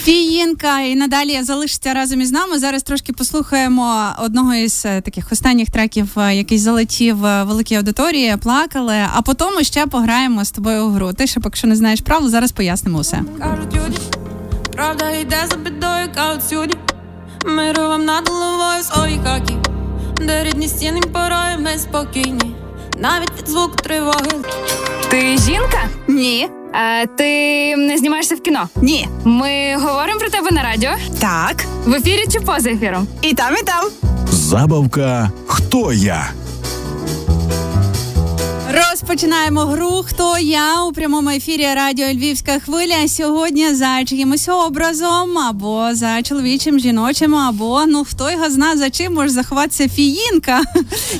Фіїнка 0.03 0.79
і 0.79 0.95
надалі 0.95 1.43
залишиться 1.43 1.93
разом 1.93 2.21
із 2.21 2.31
нами. 2.31 2.59
Зараз 2.59 2.83
трошки 2.83 3.13
послухаємо 3.13 4.05
одного 4.19 4.55
із 4.55 4.83
е, 4.85 5.01
таких 5.01 5.31
останніх 5.31 5.69
треків, 5.69 6.09
е, 6.17 6.35
який 6.35 6.57
залетів 6.57 7.15
в 7.17 7.43
великій 7.43 7.75
аудиторії, 7.75 8.37
плакали. 8.37 8.95
А 9.13 9.21
потім 9.21 9.63
ще 9.63 9.87
пограємо 9.87 10.45
з 10.45 10.51
тобою 10.51 10.85
у 10.85 10.89
гру. 10.89 11.13
Ти 11.13 11.27
ще 11.27 11.39
поки 11.39 11.57
що 11.57 11.67
не 11.67 11.75
знаєш 11.75 12.01
правил, 12.01 12.29
зараз 12.29 12.51
пояснимо 12.51 12.97
усе. 12.99 13.23
Правда 14.75 15.09
йде 15.11 15.37
за 15.51 15.57
бідою, 15.57 16.07
сюди. 16.49 16.77
Миру 17.45 17.81
вам 17.87 18.05
над 18.05 18.29
головою 18.29 18.83
свої 18.83 19.19
хаки, 19.23 19.53
де 20.17 20.43
рідні 20.43 20.67
стіни 20.67 21.01
порою 21.01 21.59
ми 21.59 21.69
спокійні, 21.77 22.55
навіть 22.97 23.31
від 23.39 23.47
звуку 23.49 23.75
тривоги. 23.75 24.31
Ти 25.09 25.37
жінка? 25.37 25.79
Ні, 26.07 26.49
А 26.73 27.05
ти 27.17 27.75
не 27.75 27.97
знімаєшся 27.97 28.35
в 28.35 28.39
кіно? 28.41 28.69
ні, 28.75 29.07
Ми 29.23 29.75
говоримо 29.77 30.19
про 30.19 30.29
тебе 30.29 30.51
на 30.51 30.63
радіо 30.63 30.91
так, 31.21 31.65
в 31.85 31.93
ефірі 31.93 32.25
чи 32.31 32.39
поза 32.39 32.69
ефіром? 32.69 33.07
і 33.21 33.33
там, 33.33 33.53
і 33.57 33.63
там. 33.63 33.83
Забавка 34.31 35.31
Хто 35.47 35.93
я? 35.93 36.29
Розпочинаємо 39.07 39.61
гру. 39.61 40.03
Хто 40.05 40.37
я 40.39 40.83
у 40.83 40.91
прямому 40.91 41.29
ефірі 41.29 41.67
Радіо 41.75 42.07
Львівська 42.07 42.59
хвиля. 42.59 43.07
Сьогодні 43.07 43.73
за 43.73 44.03
чиїмось 44.05 44.49
образом, 44.49 45.37
або 45.37 45.89
за 45.91 46.21
чоловічим, 46.21 46.79
жіночим, 46.79 47.35
або 47.35 47.85
ну 47.85 48.03
хто 48.03 48.31
його 48.31 48.49
зна 48.49 48.77
за 48.77 48.89
чим 48.89 49.13
може 49.13 49.29
заховатися 49.29 49.89
фіїнка, 49.89 50.61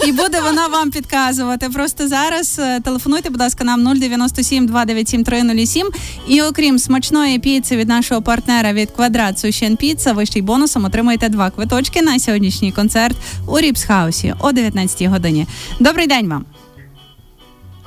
і 0.07 0.11
буде 0.11 0.41
вона 0.41 0.67
вам 0.67 0.91
підказувати. 0.91 1.69
Просто 1.69 2.07
зараз 2.07 2.59
е, 2.59 2.79
телефонуйте, 2.79 3.29
будь 3.29 3.39
ласка, 3.41 3.63
нам 3.63 3.99
097 3.99 4.67
297 4.67 5.23
307. 5.23 5.89
І 6.27 6.41
окрім 6.41 6.79
смачної 6.79 7.39
піци 7.39 7.77
від 7.77 7.87
нашого 7.87 8.21
партнера 8.21 8.73
від 8.73 8.91
квадрат 8.91 9.39
Sushi 9.39 9.62
and 9.62 9.75
Pizza, 9.75 10.13
ви 10.13 10.25
ще 10.25 10.39
й 10.39 10.41
бонусом 10.41 10.85
отримаєте 10.85 11.29
два 11.29 11.49
квиточки 11.49 12.01
на 12.01 12.19
сьогоднішній 12.19 12.71
концерт 12.71 13.17
у 13.47 13.59
Ріпс 13.59 13.83
Хаусі 13.83 14.33
о 14.39 14.51
19 14.51 15.07
годині. 15.07 15.47
Добрий 15.79 16.07
день 16.07 16.29
вам. 16.29 16.54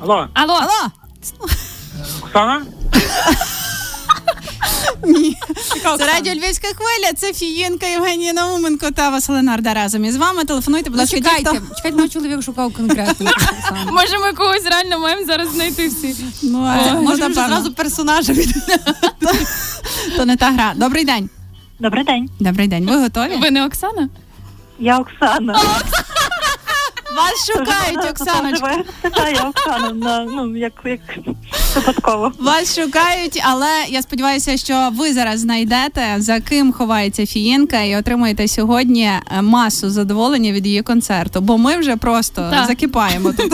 Алло, 0.00 0.28
Алло, 0.34 0.52
Алло! 0.54 0.90
Оксана? 2.22 2.62
Ні. 5.04 5.36
Це 5.98 6.06
радіо 6.06 6.34
Львівська 6.34 6.68
хвиля, 6.68 7.12
це 7.16 7.32
FIINKA 7.32 7.86
Євгенія 7.86 8.32
Науменко 8.32 8.90
та 8.90 9.08
Василина 9.10 9.52
Арда 9.52 9.74
разом 9.74 10.04
із 10.04 10.16
вами. 10.16 10.44
Телефонуйте, 10.44 10.90
будь 10.90 10.96
Ну, 10.96 11.02
ласка, 11.02 11.16
ті, 11.16 11.22
чекайте, 11.22 11.50
хто- 11.50 11.74
чекайте, 11.76 12.02
мій 12.02 12.08
чоловік 12.08 12.42
шукав 12.42 12.72
конкретно. 12.72 13.30
Може, 13.92 14.18
ми 14.18 14.32
когось 14.32 14.64
реально 14.64 14.98
маємо 14.98 15.26
зараз 15.26 15.48
знайти 15.54 15.88
всі. 15.88 16.16
Ну, 16.42 16.64
а, 16.68 16.92
ну, 16.94 17.02
може, 17.02 17.18
напевно. 17.28 17.48
зразу 17.48 17.72
персонажа 17.72 18.32
від 18.32 18.54
то 20.16 20.24
не 20.24 20.36
та 20.36 20.50
гра. 20.50 20.72
Добрий 20.76 21.04
день. 21.04 21.30
Добрий 21.78 22.04
день. 22.04 22.30
Добрий 22.40 22.68
день. 22.68 22.86
Ви 22.86 22.96
готові? 22.96 23.36
Ви 23.36 23.50
не 23.50 23.64
Оксана? 23.66 24.08
Я 24.78 24.98
Оксана. 24.98 25.60
Вас 27.16 27.46
шукають, 27.52 28.04
Оксаночка. 28.10 28.76
Так, 29.02 29.36
я 29.36 29.48
Оксана. 29.48 29.90
на- 29.92 30.24
Ну, 30.24 30.56
як, 30.56 30.72
як 30.84 31.00
випадково. 31.78 32.32
Вас 32.38 32.80
шукають, 32.80 33.42
але 33.44 33.68
я 33.88 34.02
сподіваюся, 34.02 34.56
що 34.56 34.88
ви 34.92 35.12
зараз 35.12 35.40
знайдете 35.40 36.14
за 36.18 36.40
ким 36.40 36.72
ховається 36.72 37.26
фієнка 37.26 37.80
і 37.80 37.96
отримаєте 37.96 38.48
сьогодні 38.48 39.02
е, 39.04 39.42
масу 39.42 39.90
задоволення 39.90 40.52
від 40.52 40.66
її 40.66 40.82
концерту. 40.82 41.40
Бо 41.40 41.58
ми 41.58 41.76
вже 41.76 41.96
просто 41.96 42.48
Так. 42.50 42.66
закипаємо 42.66 43.32
тут. 43.32 43.52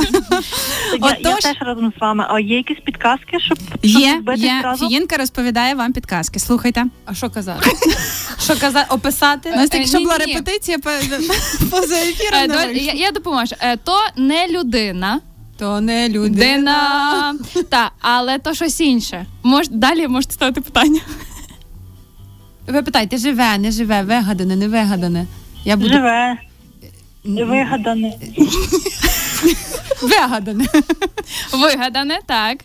Я, 1.00 1.16
я 1.20 1.34
теж 1.34 1.52
разом 1.60 1.92
з 1.98 2.00
вами. 2.00 2.26
А 2.30 2.40
є 2.40 2.56
якісь 2.56 2.78
підказки, 2.84 3.40
щоб, 3.40 3.58
Є, 3.82 4.22
є. 4.36 4.58
зразу? 4.62 4.88
Фієнка 4.88 5.16
розповідає 5.16 5.74
вам 5.74 5.92
підказки. 5.92 6.38
Слухайте. 6.38 6.84
А 7.06 7.14
що 7.14 7.30
казати? 7.30 7.70
Що 8.44 8.56
казати? 8.60 8.86
Описати? 8.90 9.50
У 9.52 9.56
нас 9.56 9.70
так, 9.70 9.80
Е, 9.80 9.86
що 9.86 9.98
була 9.98 10.18
репетиція 10.18 10.78
по- 10.78 10.90
поза 11.70 11.94
Е, 11.96 12.08
ефіром. 12.08 12.56
вийшло. 12.68 12.92
я, 12.94 13.10
допоможу. 13.10 13.54
Е, 13.60 13.76
то 13.76 13.96
не 14.16 14.48
людина. 14.48 15.20
То 15.58 15.80
не 15.80 16.08
люди. 16.08 16.28
Людина. 16.28 17.34
Та, 17.68 17.90
але 18.00 18.38
то 18.38 18.54
щось 18.54 18.80
інше. 18.80 19.26
Мож, 19.42 19.68
далі 19.68 20.08
можете 20.08 20.32
ставити 20.34 20.60
питання. 20.60 21.00
Ви 22.66 22.82
питаєте, 22.82 23.18
живе, 23.18 23.58
не 23.58 23.70
живе, 23.70 24.02
вигадане, 24.02 24.56
не 24.56 24.68
вигадане. 24.68 25.26
Я 25.64 25.76
буду 25.76 25.88
Живе, 25.88 26.36
вигадане. 27.24 28.14
вигадане. 30.02 30.66
Вигадане, 31.52 32.18
так. 32.26 32.58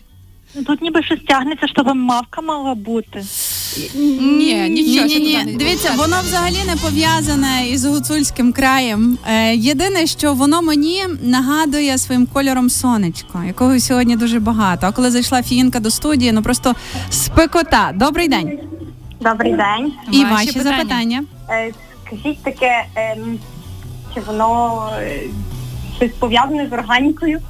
Тут 0.66 0.82
ніби 0.82 1.02
щось 1.02 1.20
тягнеться, 1.28 1.66
щоб 1.66 1.94
мавка 1.94 2.40
мала 2.40 2.74
бути. 2.74 3.24
Ні, 4.20 4.68
нічого. 4.70 5.06
Ні, 5.06 5.14
ні, 5.14 5.20
туди 5.20 5.20
ні. 5.20 5.44
не- 5.44 5.52
Дивіться, 5.58 5.90
воно 5.96 6.16
взагалі 6.24 6.56
не 6.66 6.76
пов'язане 6.76 7.66
із 7.68 7.84
гуцульським 7.84 8.52
краєм. 8.52 9.18
Е, 9.30 9.54
єдине, 9.56 10.06
що 10.06 10.34
воно 10.34 10.62
мені 10.62 11.04
нагадує 11.22 11.98
своїм 11.98 12.26
кольором 12.26 12.70
сонечко, 12.70 13.42
якого 13.46 13.80
сьогодні 13.80 14.16
дуже 14.16 14.40
багато. 14.40 14.86
А 14.86 14.92
коли 14.92 15.10
зайшла 15.10 15.42
фіїнка 15.42 15.80
до 15.80 15.90
студії, 15.90 16.32
ну 16.32 16.42
просто 16.42 16.74
спекота. 17.10 17.92
Добрий 17.94 18.28
день. 18.28 18.58
Добрий 19.20 19.52
день. 19.52 19.92
І 20.12 20.24
Ваші 20.24 20.32
ваші 20.46 20.60
запитання. 20.60 21.24
Е, 21.50 21.72
Скажіть 22.06 22.42
таке, 22.42 22.84
ем, 22.94 23.38
чи 24.14 24.20
воно 24.20 24.88
е, 25.00 25.20
щось 25.96 26.10
пов'язане 26.18 26.68
з 26.68 26.72
органікою? 26.72 27.40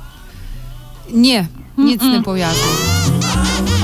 Ні, 1.10 1.44
ніц 1.76 2.02
не 2.02 2.20
пов'язано. 2.22 2.89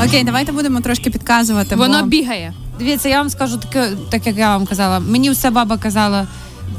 Окей, 0.05 0.25
давайте 0.25 0.53
будемо 0.53 0.81
трошки 0.81 1.11
підказувати. 1.11 1.77
Воно 1.77 2.01
бо... 2.01 2.07
бігає. 2.09 2.53
Дивіться, 2.79 3.09
я 3.09 3.17
вам 3.19 3.31
скажу 3.31 3.59
таке, 3.59 3.91
так 4.11 4.27
як 4.27 4.37
я 4.37 4.49
вам 4.57 4.67
казала. 4.67 5.01
Мені 5.01 5.31
все 5.31 5.51
баба 5.51 5.77
казала, 5.79 6.27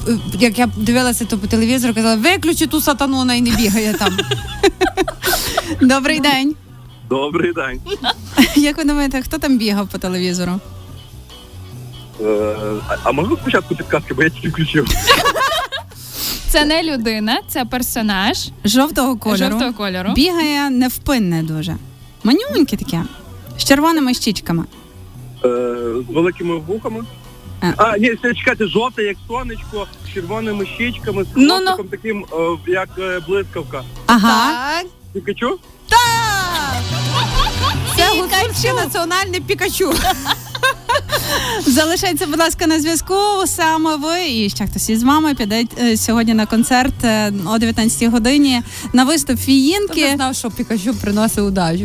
е, 0.08 0.18
як 0.40 0.60
я 0.60 0.68
дивилася 0.78 1.26
то 1.26 1.38
по 1.38 1.48
телевізору, 1.48 1.94
казала, 1.94 2.16
виключи 2.16 2.68
ту 2.68 2.82
сатану, 2.82 3.18
вона 3.18 3.34
і 3.36 3.42
не 3.42 3.50
бігає 3.50 3.94
там. 3.94 4.18
Добрий 5.82 6.20
день. 6.20 6.56
Добрий 7.10 7.54
день. 7.54 7.82
Як 8.56 8.78
ви 8.78 8.84
думаєте, 8.84 9.22
хто 9.22 9.38
там 9.38 9.58
бігав 9.58 9.88
по 9.88 9.98
телевізору? 9.98 10.60
Е, 12.22 12.26
а- 12.90 12.96
а 13.04 13.12
можна 13.12 13.36
спочатку 13.42 13.76
підказки, 13.76 14.14
бо 14.14 14.24
я 14.24 14.30
тільки 14.30 14.50
включив. 14.50 14.88
Це 16.50 16.66
не 16.66 16.84
людина, 16.84 17.40
це 17.48 17.66
персонаж 17.66 18.50
Жовтого 18.66 19.18
кольору. 19.18 19.38
жовтого 19.38 19.74
кольору. 19.74 20.14
Бігає 20.14 20.70
невпинне 20.70 21.44
дуже. 21.44 21.76
Манюньке 22.28 22.78
таке. 22.78 23.04
З 23.58 23.64
червоними 23.64 24.14
щічками. 24.14 24.64
Е, 25.46 25.48
з 26.10 26.14
великими 26.14 26.56
вухами. 26.58 27.04
А. 27.62 27.72
А, 27.78 27.98
ні, 27.98 28.16
це 28.22 28.34
чекайте, 28.34 28.66
жовте, 28.68 29.04
як 29.04 29.18
сонечко, 29.28 29.88
з 30.06 30.14
червоними 30.14 30.66
щічками, 30.66 31.24
з 31.24 31.28
Ну-ну. 31.36 31.78
таким, 31.92 32.26
е, 32.34 32.72
як 32.72 32.90
е, 33.00 33.20
блискавка. 33.28 33.84
Ага. 34.06 34.52
Так. 34.52 34.86
Пікачу? 35.14 35.60
Це 37.98 38.08
гуцульське 38.10 38.74
національне 38.74 39.40
пікачу. 39.48 39.94
Залишайте, 41.66 42.26
будь 42.26 42.40
ласка, 42.40 42.68
на 42.68 42.80
зв'язку. 42.80 43.16
Саме 43.46 43.96
ви 43.96 44.30
і 44.30 44.50
ще 44.50 44.68
хтось 44.68 44.90
із 44.90 45.04
вами 45.04 45.34
піде 45.36 45.66
е, 45.82 45.98
сьогодні 45.98 46.34
на 46.34 46.46
концерт 46.46 47.04
е, 47.04 47.34
о 47.46 47.58
19-й 47.58 48.08
годині 48.08 48.62
на 48.94 49.04
виступ 49.04 49.36
не 49.38 49.44
фіїнки. 49.44 50.14
знав, 50.16 50.36
що 50.36 50.52
пікачу 50.52 50.94
приносить 50.94 51.40
удачу. 51.40 51.84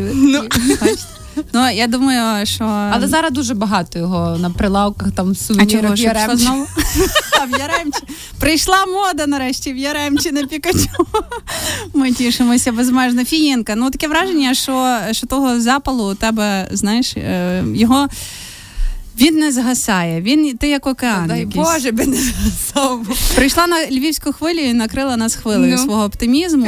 Ну 1.52 1.70
я 1.70 1.86
думаю, 1.86 2.46
що 2.46 2.64
Але 2.64 3.08
зараз 3.08 3.32
дуже 3.32 3.54
багато 3.54 3.98
його 3.98 4.38
на 4.38 4.50
прилавках, 4.50 5.12
там 5.12 5.34
що 5.34 5.54
Яремчі. 6.06 6.36
знову? 6.36 6.66
А 7.40 7.44
в 7.44 7.60
Яремчі 7.60 8.00
прийшла 8.40 8.86
мода 8.86 9.26
нарешті 9.26 9.72
в 9.72 9.76
Яремчі 9.76 10.32
на 10.32 10.46
Пікачу. 10.46 11.06
Ми 11.94 12.12
тішимося 12.12 12.72
безмежно. 12.72 13.24
FIINKA. 13.24 13.74
Ну 13.76 13.90
таке 13.90 14.08
враження, 14.08 14.54
що, 14.54 14.98
що 15.12 15.26
того 15.26 15.60
запалу 15.60 16.12
у 16.12 16.14
тебе, 16.14 16.68
знаєш, 16.72 17.16
е, 17.16 17.64
його. 17.74 18.08
Він 19.22 19.34
не 19.38 19.52
згасає. 19.52 20.20
Він 20.20 20.56
ти 20.56 20.68
як 20.68 20.86
океан. 20.86 21.28
Дай 21.28 21.38
якийсь. 21.38 21.56
Боже, 21.66 21.92
би 21.92 22.06
не 22.06 22.16
згасав. 22.16 23.06
Прийшла 23.36 23.66
на 23.66 23.86
львівську 23.86 24.32
хвилю 24.32 24.58
і 24.58 24.72
накрила 24.72 25.16
нас 25.16 25.34
хвилею 25.34 25.76
Ну. 25.78 25.84
свого 25.84 26.04
оптимізму. 26.04 26.66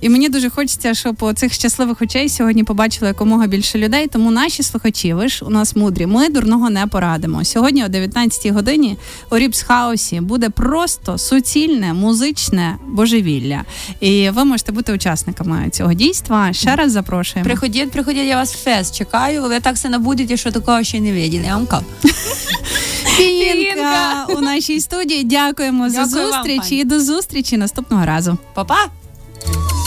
І 0.00 0.08
мені 0.08 0.28
дуже 0.28 0.50
хочеться, 0.50 0.94
щоб 0.94 1.32
цих 1.34 1.52
щасливих 1.52 2.02
очей 2.02 2.28
сьогодні 2.28 2.64
побачили 2.64 3.06
якомога 3.08 3.46
більше 3.46 3.78
людей. 3.78 4.06
Тому 4.12 4.30
наші 4.30 4.62
слухачі, 4.62 5.14
ви 5.14 5.28
ж 5.28 5.44
у 5.44 5.50
нас 5.50 5.76
мудрі. 5.76 6.06
Ми 6.06 6.28
дурного 6.28 6.70
не 6.70 6.86
порадимо. 6.86 7.44
Сьогодні 7.44 7.84
о 7.84 7.88
19-й 7.88 8.50
годині 8.50 8.96
у 9.30 9.38
Ріпс 9.38 9.62
Хаусі 9.62 10.20
буде 10.20 10.50
просто 10.50 11.18
суцільне 11.18 11.94
музичне 11.94 12.76
божевілля. 12.86 13.64
І 14.00 14.30
ви 14.30 14.44
можете 14.44 14.72
бути 14.72 14.92
учасниками 14.92 15.70
цього 15.72 15.94
дійства. 15.94 16.52
Ще 16.52 16.76
раз 16.76 16.92
запрошуємо. 16.92 17.44
Приходіть, 17.44 17.90
приходіть, 17.90 18.26
я 18.26 18.36
вас 18.36 18.54
в 18.54 18.58
фест 18.64 18.96
чекаю. 18.98 19.42
Ви 19.42 19.60
так 19.60 19.74
все 19.74 19.88
набудете, 19.88 20.36
що 20.36 20.50
такого 20.50 20.82
ще 20.82 21.00
не 21.00 21.12
виділи. 21.12 21.44
Я 21.46 21.56
вам 21.56 21.66
кажу. 21.66 21.84
Фієнка 23.16 24.26
у 24.28 24.40
нашій 24.40 24.80
студії. 24.80 25.24
Дякуємо 25.88 26.08
за 26.08 26.16
Дякую 26.16 26.30
вам, 26.32 26.42
зустріч 26.42 26.60
пані. 26.62 26.80
і 26.80 26.84
до 26.84 27.00
зустрічі 27.00 27.56
наступного 27.56 28.06
разу. 28.06 28.38
Па-па! 28.54 28.76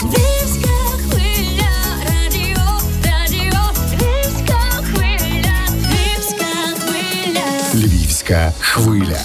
Львівська 0.02 0.68
хвиля, 1.08 1.72
радіо, 2.04 2.80
радіо, 3.04 3.62
Львівська 3.92 4.60
хвиля, 4.82 5.54
Львівська 5.82 6.54
хвиля. 6.78 7.46
Львівська 7.74 8.52
хвиля. 8.60 9.22